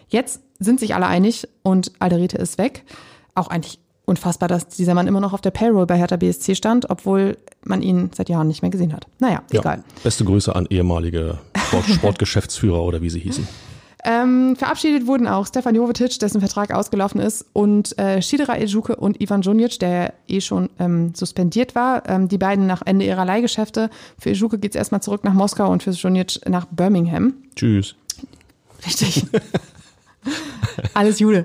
[0.09, 2.85] Jetzt sind sich alle einig und Alderete ist weg.
[3.35, 6.89] Auch eigentlich unfassbar, dass dieser Mann immer noch auf der Payroll bei Hertha BSC stand,
[6.89, 9.07] obwohl man ihn seit Jahren nicht mehr gesehen hat.
[9.19, 9.79] Naja, egal.
[9.79, 13.47] Ja, beste Grüße an ehemalige Sport, Sportgeschäftsführer oder wie sie hießen.
[14.05, 19.21] Ähm, verabschiedet wurden auch Stefan Jovetic, dessen Vertrag ausgelaufen ist, und äh, Shidera Ejuke und
[19.21, 22.09] Ivan Junic, der eh schon ähm, suspendiert war.
[22.09, 23.91] Ähm, die beiden nach Ende ihrer Leihgeschäfte.
[24.17, 27.35] Für Ejuke geht's erstmal zurück nach Moskau und für Junic nach Birmingham.
[27.57, 27.97] Tschüss.
[28.87, 29.27] Richtig.
[30.97, 31.45] Alles Jude.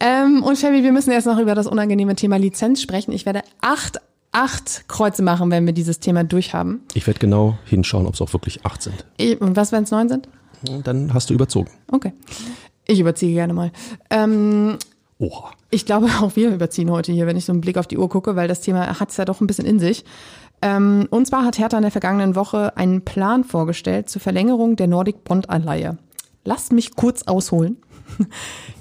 [0.00, 3.12] Ähm, und Fabi, wir müssen erst noch über das unangenehme Thema Lizenz sprechen.
[3.12, 4.00] Ich werde acht,
[4.32, 6.82] acht Kreuze machen, wenn wir dieses Thema durchhaben.
[6.94, 9.06] Ich werde genau hinschauen, ob es auch wirklich acht sind.
[9.40, 10.28] Und was, wenn es neun sind?
[10.82, 11.70] Dann hast du überzogen.
[11.92, 12.12] Okay.
[12.84, 13.70] Ich überziehe gerne mal.
[14.10, 14.78] Ähm,
[15.20, 15.52] Oha.
[15.70, 18.08] ich glaube, auch wir überziehen heute hier, wenn ich so einen Blick auf die Uhr
[18.08, 20.04] gucke, weil das Thema hat es ja doch ein bisschen in sich.
[20.60, 24.88] Ähm, und zwar hat Hertha in der vergangenen Woche einen Plan vorgestellt zur Verlängerung der
[24.88, 25.98] Nordic Bond Anleihe.
[26.44, 27.76] Lasst mich kurz ausholen.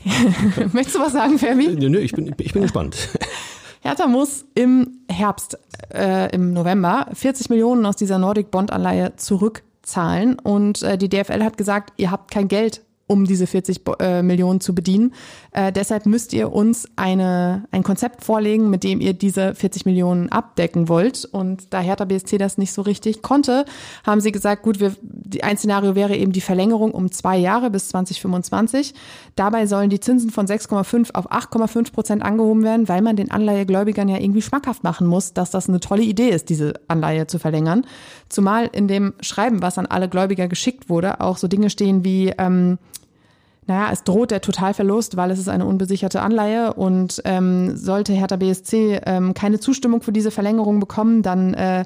[0.73, 1.67] Möchtest du was sagen, Fermi?
[1.67, 3.09] Nö, nö, ich bin, ich bin gespannt.
[3.81, 5.57] Hertha muss im Herbst,
[5.93, 10.37] äh, im November, 40 Millionen aus dieser Nordic Bond Anleihe zurückzahlen.
[10.37, 12.81] Und äh, die DFL hat gesagt, ihr habt kein Geld,
[13.11, 15.13] um diese 40 Bo- äh, Millionen zu bedienen.
[15.51, 20.29] Äh, deshalb müsst ihr uns eine, ein Konzept vorlegen, mit dem ihr diese 40 Millionen
[20.29, 21.25] abdecken wollt.
[21.25, 23.65] Und da Hertha BSC das nicht so richtig konnte,
[24.05, 24.95] haben sie gesagt, gut, wir,
[25.41, 28.93] ein Szenario wäre eben die Verlängerung um zwei Jahre bis 2025.
[29.35, 34.07] Dabei sollen die Zinsen von 6,5 auf 8,5 Prozent angehoben werden, weil man den Anleihegläubigern
[34.07, 37.85] ja irgendwie schmackhaft machen muss, dass das eine tolle Idee ist, diese Anleihe zu verlängern.
[38.29, 42.33] Zumal in dem Schreiben, was an alle Gläubiger geschickt wurde, auch so Dinge stehen wie,
[42.37, 42.77] ähm,
[43.71, 48.35] naja, es droht der Totalverlust, weil es ist eine unbesicherte Anleihe und ähm, sollte Hertha
[48.35, 51.85] BSC ähm, keine Zustimmung für diese Verlängerung bekommen, dann äh,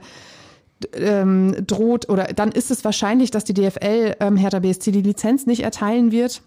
[0.94, 5.46] ähm, droht oder dann ist es wahrscheinlich, dass die DFL ähm, Hertha BSC die Lizenz
[5.46, 6.42] nicht erteilen wird.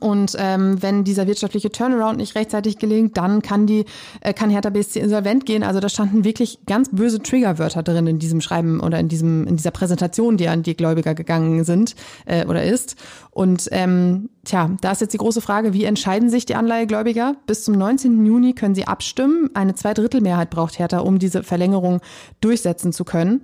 [0.00, 3.84] Und ähm, wenn dieser wirtschaftliche Turnaround nicht rechtzeitig gelingt, dann kann die
[4.20, 5.62] äh, kann Hertha BSC insolvent gehen.
[5.62, 9.56] Also da standen wirklich ganz böse Triggerwörter drin in diesem Schreiben oder in diesem in
[9.56, 12.96] dieser Präsentation, die an die Gläubiger gegangen sind äh, oder ist.
[13.30, 17.36] Und ähm, tja, da ist jetzt die große Frage: Wie entscheiden sich die Anleihegläubiger?
[17.46, 18.26] Bis zum 19.
[18.26, 19.50] Juni können sie abstimmen.
[19.54, 22.00] Eine Zweidrittelmehrheit braucht Hertha, um diese Verlängerung
[22.40, 23.42] durchsetzen zu können.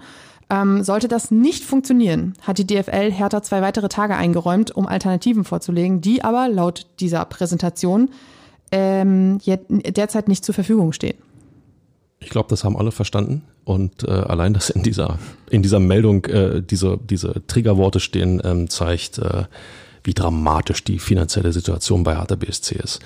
[0.51, 5.45] Ähm, sollte das nicht funktionieren, hat die DFL Hertha zwei weitere Tage eingeräumt, um Alternativen
[5.45, 8.11] vorzulegen, die aber laut dieser Präsentation
[8.71, 11.17] ähm, derzeit nicht zur Verfügung stehen.
[12.21, 13.43] Ich glaube, das haben alle verstanden.
[13.65, 15.19] Und äh, allein, dass in dieser,
[15.51, 19.45] in dieser Meldung äh, diese, diese Triggerworte stehen, ähm, zeigt, äh,
[20.05, 23.01] wie dramatisch die finanzielle Situation bei Hertha BSC ist.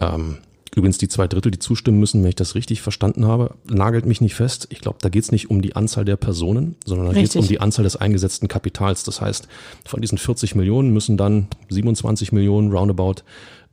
[0.00, 0.38] Ähm,
[0.78, 4.20] übrigens, die zwei Drittel, die zustimmen müssen, wenn ich das richtig verstanden habe, nagelt mich
[4.20, 4.68] nicht fest.
[4.70, 7.36] Ich glaube, da geht es nicht um die Anzahl der Personen, sondern da geht es
[7.36, 9.04] um die Anzahl des eingesetzten Kapitals.
[9.04, 9.48] Das heißt,
[9.84, 13.22] von diesen 40 Millionen müssen dann 27 Millionen roundabout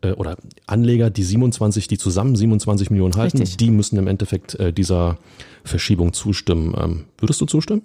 [0.02, 0.38] äh, oder
[0.68, 3.58] Anleger, die 27, die zusammen 27 Millionen halten, Richtig.
[3.58, 5.18] die müssen im Endeffekt äh, dieser
[5.64, 6.76] Verschiebung zustimmen.
[6.78, 7.84] Ähm, würdest du zustimmen?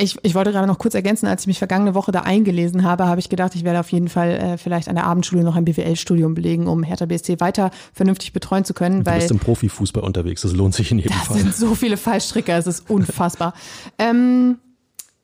[0.00, 3.06] Ich, ich wollte gerade noch kurz ergänzen, als ich mich vergangene Woche da eingelesen habe,
[3.06, 5.64] habe ich gedacht, ich werde auf jeden Fall äh, vielleicht an der Abendschule noch ein
[5.64, 10.04] BWL-Studium belegen, um Hertha BSC weiter vernünftig betreuen zu können, Du weil bist im Profifußball
[10.04, 11.38] unterwegs, das lohnt sich in jedem Das Fall.
[11.38, 13.54] sind so viele Fallstricke, es ist unfassbar.
[13.98, 14.58] ähm,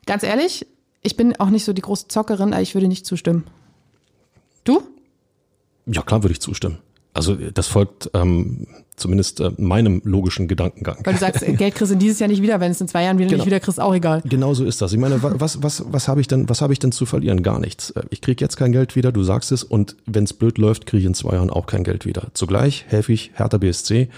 [0.06, 0.66] ganz ehrlich,
[1.02, 3.44] Ich bin auch nicht so die große Zockerin, aber ich würde nicht zustimmen.
[4.64, 4.82] Du?
[5.86, 6.78] Ja, klar würde ich zustimmen.
[7.14, 10.98] Also das folgt ähm, zumindest äh, meinem logischen Gedankengang.
[11.04, 13.18] Weil du sagst, Geld kriegst du dieses Jahr nicht wieder, wenn es in zwei Jahren
[13.18, 13.38] wieder Genau.
[13.42, 14.20] nicht wieder kriegst, auch egal.
[14.24, 14.92] Genau so ist das.
[14.92, 17.42] Ich meine, wa- was, was, was habe ich denn, was habe ich denn zu verlieren?
[17.44, 17.90] Gar nichts.
[17.90, 20.86] Äh, Ich kriege jetzt kein Geld wieder, du sagst es, und wenn es blöd läuft,
[20.86, 22.28] kriege ich in zwei Jahren auch kein Geld wieder.
[22.34, 24.08] Zugleich helfe ich Hertha BSC,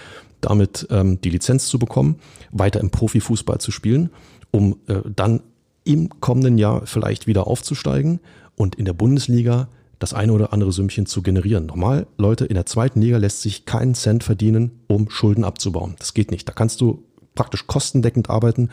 [0.41, 2.15] damit ähm, die Lizenz zu bekommen,
[2.51, 4.09] weiter im Profifußball zu spielen,
[4.51, 5.41] um äh, dann
[5.83, 8.19] im kommenden Jahr vielleicht wieder aufzusteigen
[8.55, 9.67] und in der Bundesliga
[9.99, 11.65] das eine oder andere Sümmchen zu generieren.
[11.65, 15.95] Normal, Leute, in der zweiten Liga lässt sich keinen Cent verdienen, um Schulden abzubauen.
[15.99, 16.47] Das geht nicht.
[16.47, 17.03] Da kannst du
[17.35, 18.69] praktisch kostendeckend arbeiten.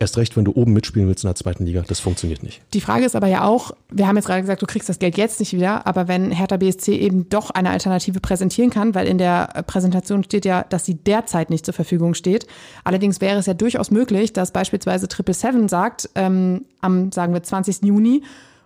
[0.00, 2.60] Erst recht, wenn du oben mitspielen willst in der zweiten Liga, das funktioniert nicht.
[2.74, 5.16] Die Frage ist aber ja auch, wir haben jetzt gerade gesagt, du kriegst das Geld
[5.16, 9.18] jetzt nicht wieder, aber wenn Hertha BSC eben doch eine Alternative präsentieren kann, weil in
[9.18, 12.48] der Präsentation steht ja, dass sie derzeit nicht zur Verfügung steht.
[12.82, 17.44] Allerdings wäre es ja durchaus möglich, dass beispielsweise Triple Seven sagt, ähm, am, sagen wir,
[17.44, 17.84] 20.
[17.84, 18.24] Juni,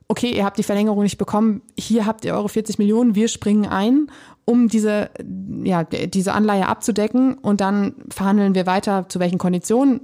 [0.08, 3.66] okay, ihr habt die Verlängerung nicht bekommen, hier habt ihr eure 40 Millionen, wir springen
[3.66, 4.10] ein,
[4.46, 5.10] um diese,
[5.62, 10.00] ja, diese Anleihe abzudecken und dann verhandeln wir weiter, zu welchen Konditionen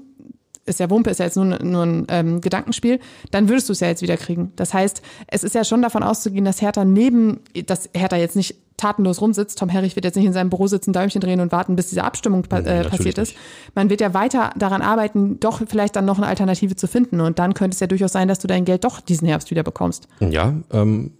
[0.66, 3.00] ist ja Wumpe, ist ja jetzt nur, nur ein ähm, Gedankenspiel,
[3.30, 4.52] dann würdest du es ja jetzt wieder kriegen.
[4.56, 8.56] Das heißt, es ist ja schon davon auszugehen, dass Hertha neben, dass Hertha jetzt nicht
[8.76, 9.58] tatenlos rumsitzt.
[9.58, 12.02] Tom Herrich wird jetzt nicht in seinem Büro sitzen, Däumchen drehen und warten, bis diese
[12.02, 13.28] Abstimmung pa Nee, äh, passiert ist.
[13.30, 13.38] nicht.
[13.74, 17.20] Man wird ja weiter daran arbeiten, doch vielleicht dann noch eine Alternative zu finden.
[17.20, 19.62] Und dann könnte es ja durchaus sein, dass du dein Geld doch diesen Herbst wieder
[19.62, 20.08] bekommst.
[20.20, 21.12] Ja, ähm,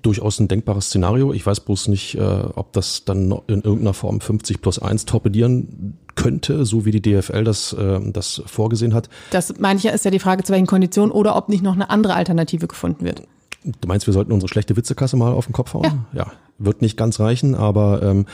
[0.00, 1.32] durchaus ein denkbares Szenario.
[1.32, 5.98] Ich weiß bloß nicht, äh, ob das dann in irgendeiner Form 50 plus 1 torpedieren
[6.14, 9.08] könnte, so wie die DFL das, äh, das vorgesehen hat.
[9.30, 11.74] Das meine ich ja, ist ja die Frage, zu welchen Konditionen oder ob nicht noch
[11.74, 13.22] eine andere Alternative gefunden wird.
[13.64, 16.06] Du meinst, wir sollten unsere schlechte Witzekasse mal auf den Kopf hauen?
[16.12, 16.32] Ja.
[16.58, 18.26] Wird nicht ganz reichen, aber ähm,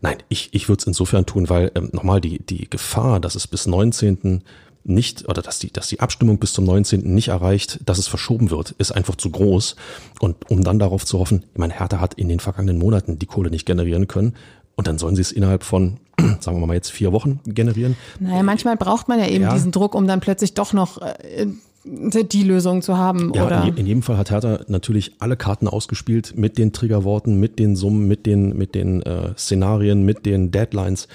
[0.00, 3.46] nein, ich, ich würde es insofern tun, weil ähm, nochmal die, die Gefahr, dass es
[3.46, 4.42] bis 19.
[4.88, 7.00] nicht, oder dass die, dass die Abstimmung bis zum 19.
[7.14, 9.76] nicht erreicht, dass es verschoben wird, ist einfach zu groß.
[10.20, 13.26] Und um dann darauf zu hoffen, ich meine, Hertha hat in den vergangenen Monaten die
[13.26, 14.34] Kohle nicht generieren können.
[14.76, 15.98] Und dann sollen sie es innerhalb von,
[16.40, 17.96] sagen wir mal jetzt vier Wochen generieren.
[18.20, 19.54] Naja, manchmal braucht man ja eben Ja.
[19.54, 21.46] diesen Druck, um dann plötzlich doch noch äh,
[21.88, 23.32] die Lösung zu haben.
[23.34, 26.72] Ja, oder in, je- in jedem Fall hat Hertha natürlich alle Karten ausgespielt mit den
[26.72, 31.06] Triggerworten, mit den Summen, mit den, mit den äh, Szenarien, mit den Deadlines,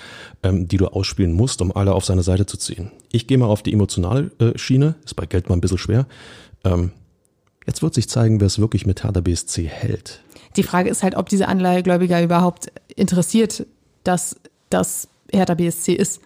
[0.43, 2.91] ähm, die du ausspielen musst, um alle auf seine Seite zu ziehen.
[3.11, 6.05] Ich gehe mal auf die emotionale äh, Schiene, ist bei Geld mal ein bisschen schwer.
[6.63, 6.91] Ähm,
[7.67, 10.21] jetzt wird sich zeigen, wer es wirklich mit Hertha BSC hält.
[10.55, 13.65] Die Frage ist halt, ob diese Anleihegläubiger überhaupt interessiert,
[14.03, 14.35] dass
[14.69, 16.21] das Hertha BSC ist.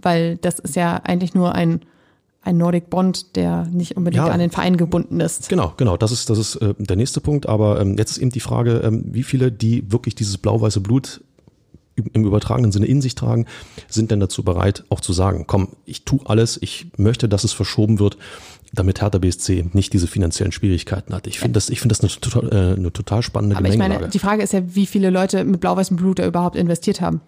[0.00, 1.80] Weil das ist ja eigentlich nur ein,
[2.42, 4.32] ein Nordic Bond, der nicht unbedingt Ja.
[4.32, 5.48] an den Verein gebunden ist.
[5.48, 7.48] Genau, genau, das ist, das ist äh, der nächste Punkt.
[7.48, 11.22] Aber ähm, jetzt ist eben die Frage, ähm, wie viele, die wirklich dieses blau-weiße Blut
[12.14, 13.46] im übertragenen Sinne in sich tragen,
[13.88, 17.52] sind denn dazu bereit, auch zu sagen, komm, ich tu alles, ich möchte, dass es
[17.52, 18.16] verschoben wird,
[18.72, 21.26] damit Hertha BSC nicht diese finanziellen Schwierigkeiten hat.
[21.26, 24.00] Ich finde das, ich finde das eine total, äh, eine total spannende Aber ich Gemengelage.
[24.04, 27.20] meine, die Frage ist ja, wie viele Leute mit blau-weißem Blut da überhaupt investiert haben.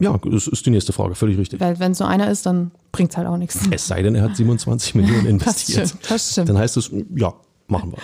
[0.00, 1.60] Ja, das ist die nächste Frage, völlig richtig.
[1.60, 3.58] Weil wenn es nur einer ist, dann bringt's halt auch nichts.
[3.70, 5.88] Es sei denn, er hat 27 Millionen Das investiert.
[5.88, 6.48] stimmt, das stimmt.
[6.48, 7.32] Dann heißt es, ja,
[7.68, 7.98] machen wir.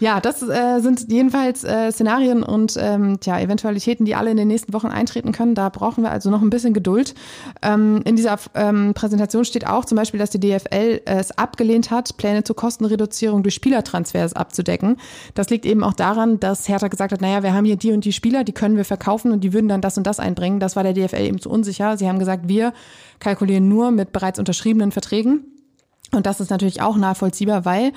[0.00, 4.46] Ja, das äh, sind jedenfalls äh, Szenarien und ähm, tja, Eventualitäten, die alle in den
[4.46, 5.56] nächsten Wochen eintreten können.
[5.56, 7.14] Da brauchen wir also noch ein bisschen Geduld.
[7.62, 12.16] Ähm, in dieser ähm, Präsentation steht auch zum Beispiel, dass die DFL es abgelehnt hat,
[12.16, 14.98] Pläne zur Kostenreduzierung durch Spielertransfers abzudecken.
[15.34, 18.04] Das liegt eben auch daran, dass Hertha gesagt hat, naja, wir haben hier die und
[18.04, 20.60] die Spieler, die können wir verkaufen und die würden dann das und das einbringen.
[20.60, 21.96] Das war der DFL eben zu unsicher.
[21.96, 22.72] Sie haben gesagt, wir
[23.18, 25.44] kalkulieren nur mit bereits unterschriebenen Verträgen.
[26.12, 27.92] Und das ist natürlich auch nachvollziehbar, weil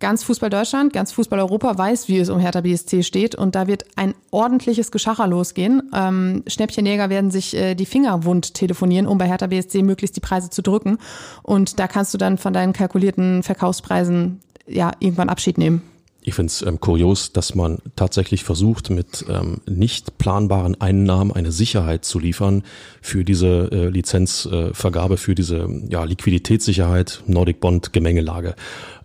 [0.00, 3.66] ganz Fußball Deutschland, ganz Fußball Europa weiß, wie es um Hertha BSC steht und da
[3.66, 5.82] wird ein ordentliches Geschacher losgehen.
[5.94, 10.20] Ähm, Schnäppchenjäger werden sich äh, die Finger wund telefonieren, um bei Hertha BSC möglichst die
[10.20, 10.98] Preise zu drücken
[11.42, 15.82] und da kannst du dann von deinen kalkulierten Verkaufspreisen ja irgendwann Abschied nehmen.
[16.28, 21.52] Ich finde es ähm, kurios, dass man tatsächlich versucht, mit ähm, nicht planbaren Einnahmen eine
[21.52, 22.64] Sicherheit zu liefern
[23.00, 28.56] für diese äh, Lizenzvergabe, äh, für diese ja, Liquiditätssicherheit, Nordic Bond Gemengelage.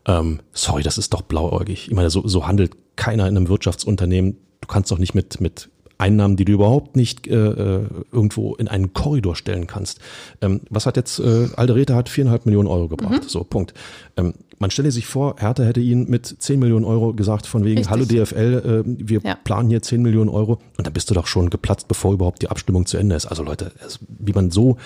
[0.05, 1.87] Ähm, sorry, das ist doch blauäugig.
[1.89, 4.37] Ich meine, so, so handelt keiner in einem Wirtschaftsunternehmen.
[4.61, 8.67] Du kannst doch nicht mit, mit Einnahmen, die du überhaupt nicht äh, äh, irgendwo in
[8.67, 9.99] einen Korridor stellen kannst.
[10.41, 13.29] Ähm, was hat jetzt, äh, Alderete hat viereinhalb Millionen Euro gebracht.
[13.29, 13.73] So, Punkt.
[14.17, 17.77] Ähm, man stelle sich vor, Hertha hätte ihn mit 10 Millionen Euro gesagt, von wegen,
[17.79, 17.91] Richtig.
[17.91, 19.35] hallo DFL, äh, wir Ja.
[19.35, 22.49] planen hier 10 Millionen Euro und dann bist du doch schon geplatzt, bevor überhaupt die
[22.49, 23.25] Abstimmung zu Ende ist.
[23.25, 23.71] Also Leute,
[24.07, 24.77] wie man so,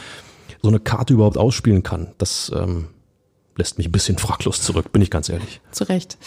[0.61, 2.87] so eine Karte überhaupt ausspielen kann, das ähm,
[3.57, 5.61] lässt mich ein bisschen fraglos zurück, bin ich ganz ehrlich.
[5.71, 6.17] Zu Recht.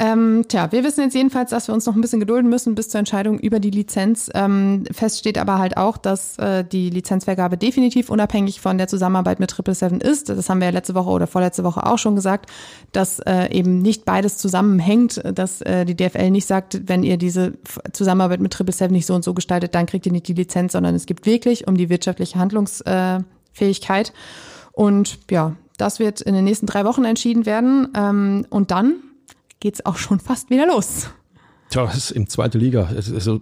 [0.00, 2.88] Ähm, tja, wir wissen jetzt jedenfalls, dass wir uns noch ein bisschen gedulden müssen bis
[2.88, 4.30] zur Entscheidung über die Lizenz.
[4.32, 9.40] Ähm, fest steht aber halt auch, dass äh, die Lizenzvergabe definitiv unabhängig von der Zusammenarbeit
[9.40, 10.28] mit Triple Seven ist.
[10.28, 12.48] Das haben wir ja letzte Woche oder vorletzte Woche auch schon gesagt,
[12.92, 17.54] dass äh, eben nicht beides zusammenhängt, dass äh, die DFL nicht sagt, wenn ihr diese
[17.92, 20.74] Zusammenarbeit mit Triple Seven nicht so und so gestaltet, dann kriegt ihr nicht die Lizenz,
[20.74, 24.12] sondern es gibt wirklich um die wirtschaftliche Handlungsfähigkeit.
[24.70, 27.88] Und ja, das wird in den nächsten drei Wochen entschieden werden.
[27.94, 28.96] Ähm, und dann
[29.60, 31.08] geht's auch schon fast wieder los.
[31.70, 32.90] Tja, es ist in zweite Liga.
[32.94, 33.40] Also,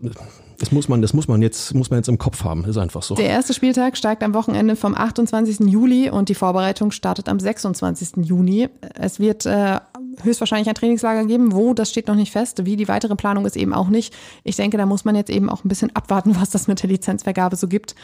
[0.58, 2.64] das muss man, das muss man jetzt, muss man jetzt im Kopf haben.
[2.64, 3.14] Ist einfach so.
[3.14, 5.60] Der erste Spieltag steigt am Wochenende vom 28.
[5.60, 8.24] Juli und die Vorbereitung startet am 26.
[8.26, 8.68] Juni.
[8.94, 9.80] Es wird äh,
[10.22, 11.52] höchstwahrscheinlich ein Trainingslager geben.
[11.52, 12.64] Wo, das steht noch nicht fest.
[12.64, 14.14] Wie die weitere Planung ist eben auch nicht.
[14.44, 16.90] Ich denke, da muss man jetzt eben auch ein bisschen abwarten, was das mit der
[16.90, 17.94] Lizenzvergabe so gibt.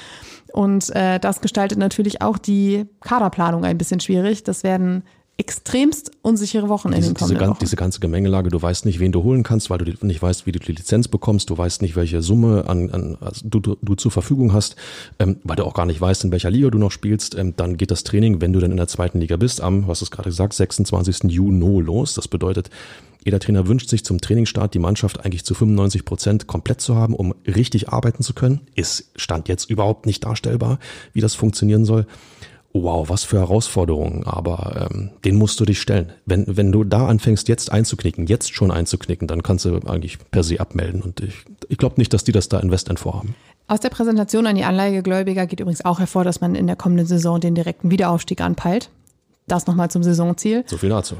[0.53, 4.45] Und äh, das gestaltet natürlich auch die Kaderplanung ein bisschen schwierig.
[4.45, 5.05] Das werden
[5.43, 7.59] extremst unsichere Wochen diese, in den kommenden diese, Wochen.
[7.61, 10.53] diese ganze Gemengelage, du weißt nicht, wen du holen kannst, weil du nicht weißt, wie
[10.53, 13.95] du die Lizenz bekommst, du weißt nicht, welche Summe an, an also du, du, du
[13.97, 14.77] zur Verfügung hast,
[15.19, 17.35] ähm, weil du auch gar nicht weißt, in welcher Liga du noch spielst.
[17.35, 20.01] Ähm, dann geht das Training, wenn du dann in der zweiten Liga bist, am, was
[20.01, 21.25] es gerade gesagt, 26.
[21.25, 22.15] Juni los.
[22.15, 22.71] Das bedeutet,
[23.25, 27.15] jeder Trainer wünscht sich zum Trainingsstart die Mannschaft eigentlich zu 95 Prozent komplett zu haben,
[27.15, 28.61] um richtig arbeiten zu können.
[28.77, 30.79] Ist Stand jetzt überhaupt nicht darstellbar,
[31.13, 32.07] wie das funktionieren soll
[32.73, 36.13] wow, was für Herausforderungen, aber ähm, den musst du dich stellen.
[36.27, 40.43] Wenn, wenn du da anfängst, jetzt einzuknicken, jetzt schon einzuknicken, dann kannst du eigentlich per
[40.43, 41.03] se abmelden.
[41.03, 43.35] Und ich, ich glaube nicht, dass die das da in Westend vorhaben.
[43.69, 47.07] Aus der Präsentation an die Anleihegläubiger geht übrigens auch hervor, dass man in der kommenden
[47.07, 48.91] Saison den direkten Wiederaufstieg anpeilt.
[49.47, 50.65] Das nochmal zum Saisonziel.
[50.67, 51.17] So viel dazu.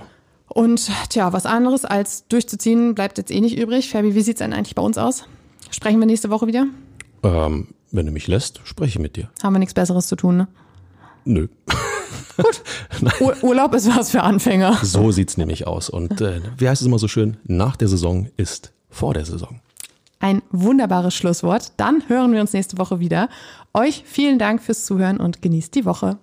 [0.49, 3.91] Und tja, was anderes als durchzuziehen bleibt jetzt eh nicht übrig.
[3.91, 5.25] Fabi, wie sieht's denn eigentlich bei uns aus?
[5.71, 6.67] Sprechen wir nächste Woche wieder?
[7.23, 9.31] Ähm, wenn du mich lässt, spreche ich mit dir.
[9.43, 10.49] Haben wir nichts Besseres zu tun, ne?
[11.25, 11.49] Nö.
[12.37, 12.63] Gut.
[13.21, 14.79] Ur Urlaub ist was für Anfänger.
[14.83, 15.91] So sieht's nämlich aus.
[15.91, 17.37] Und äh, wie heißt es immer so schön?
[17.45, 19.61] Nach der Saison ist vor der Saison.
[20.21, 21.73] Ein wunderbares Schlusswort.
[21.79, 23.29] Dann hören wir uns nächste Woche wieder.
[23.75, 26.19] Euch vielen Dank fürs Zuhören und genießt die Woche.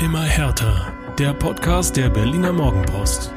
[0.00, 0.92] Immer härter.
[1.18, 3.30] Der Podcast der Berliner Morgenpost.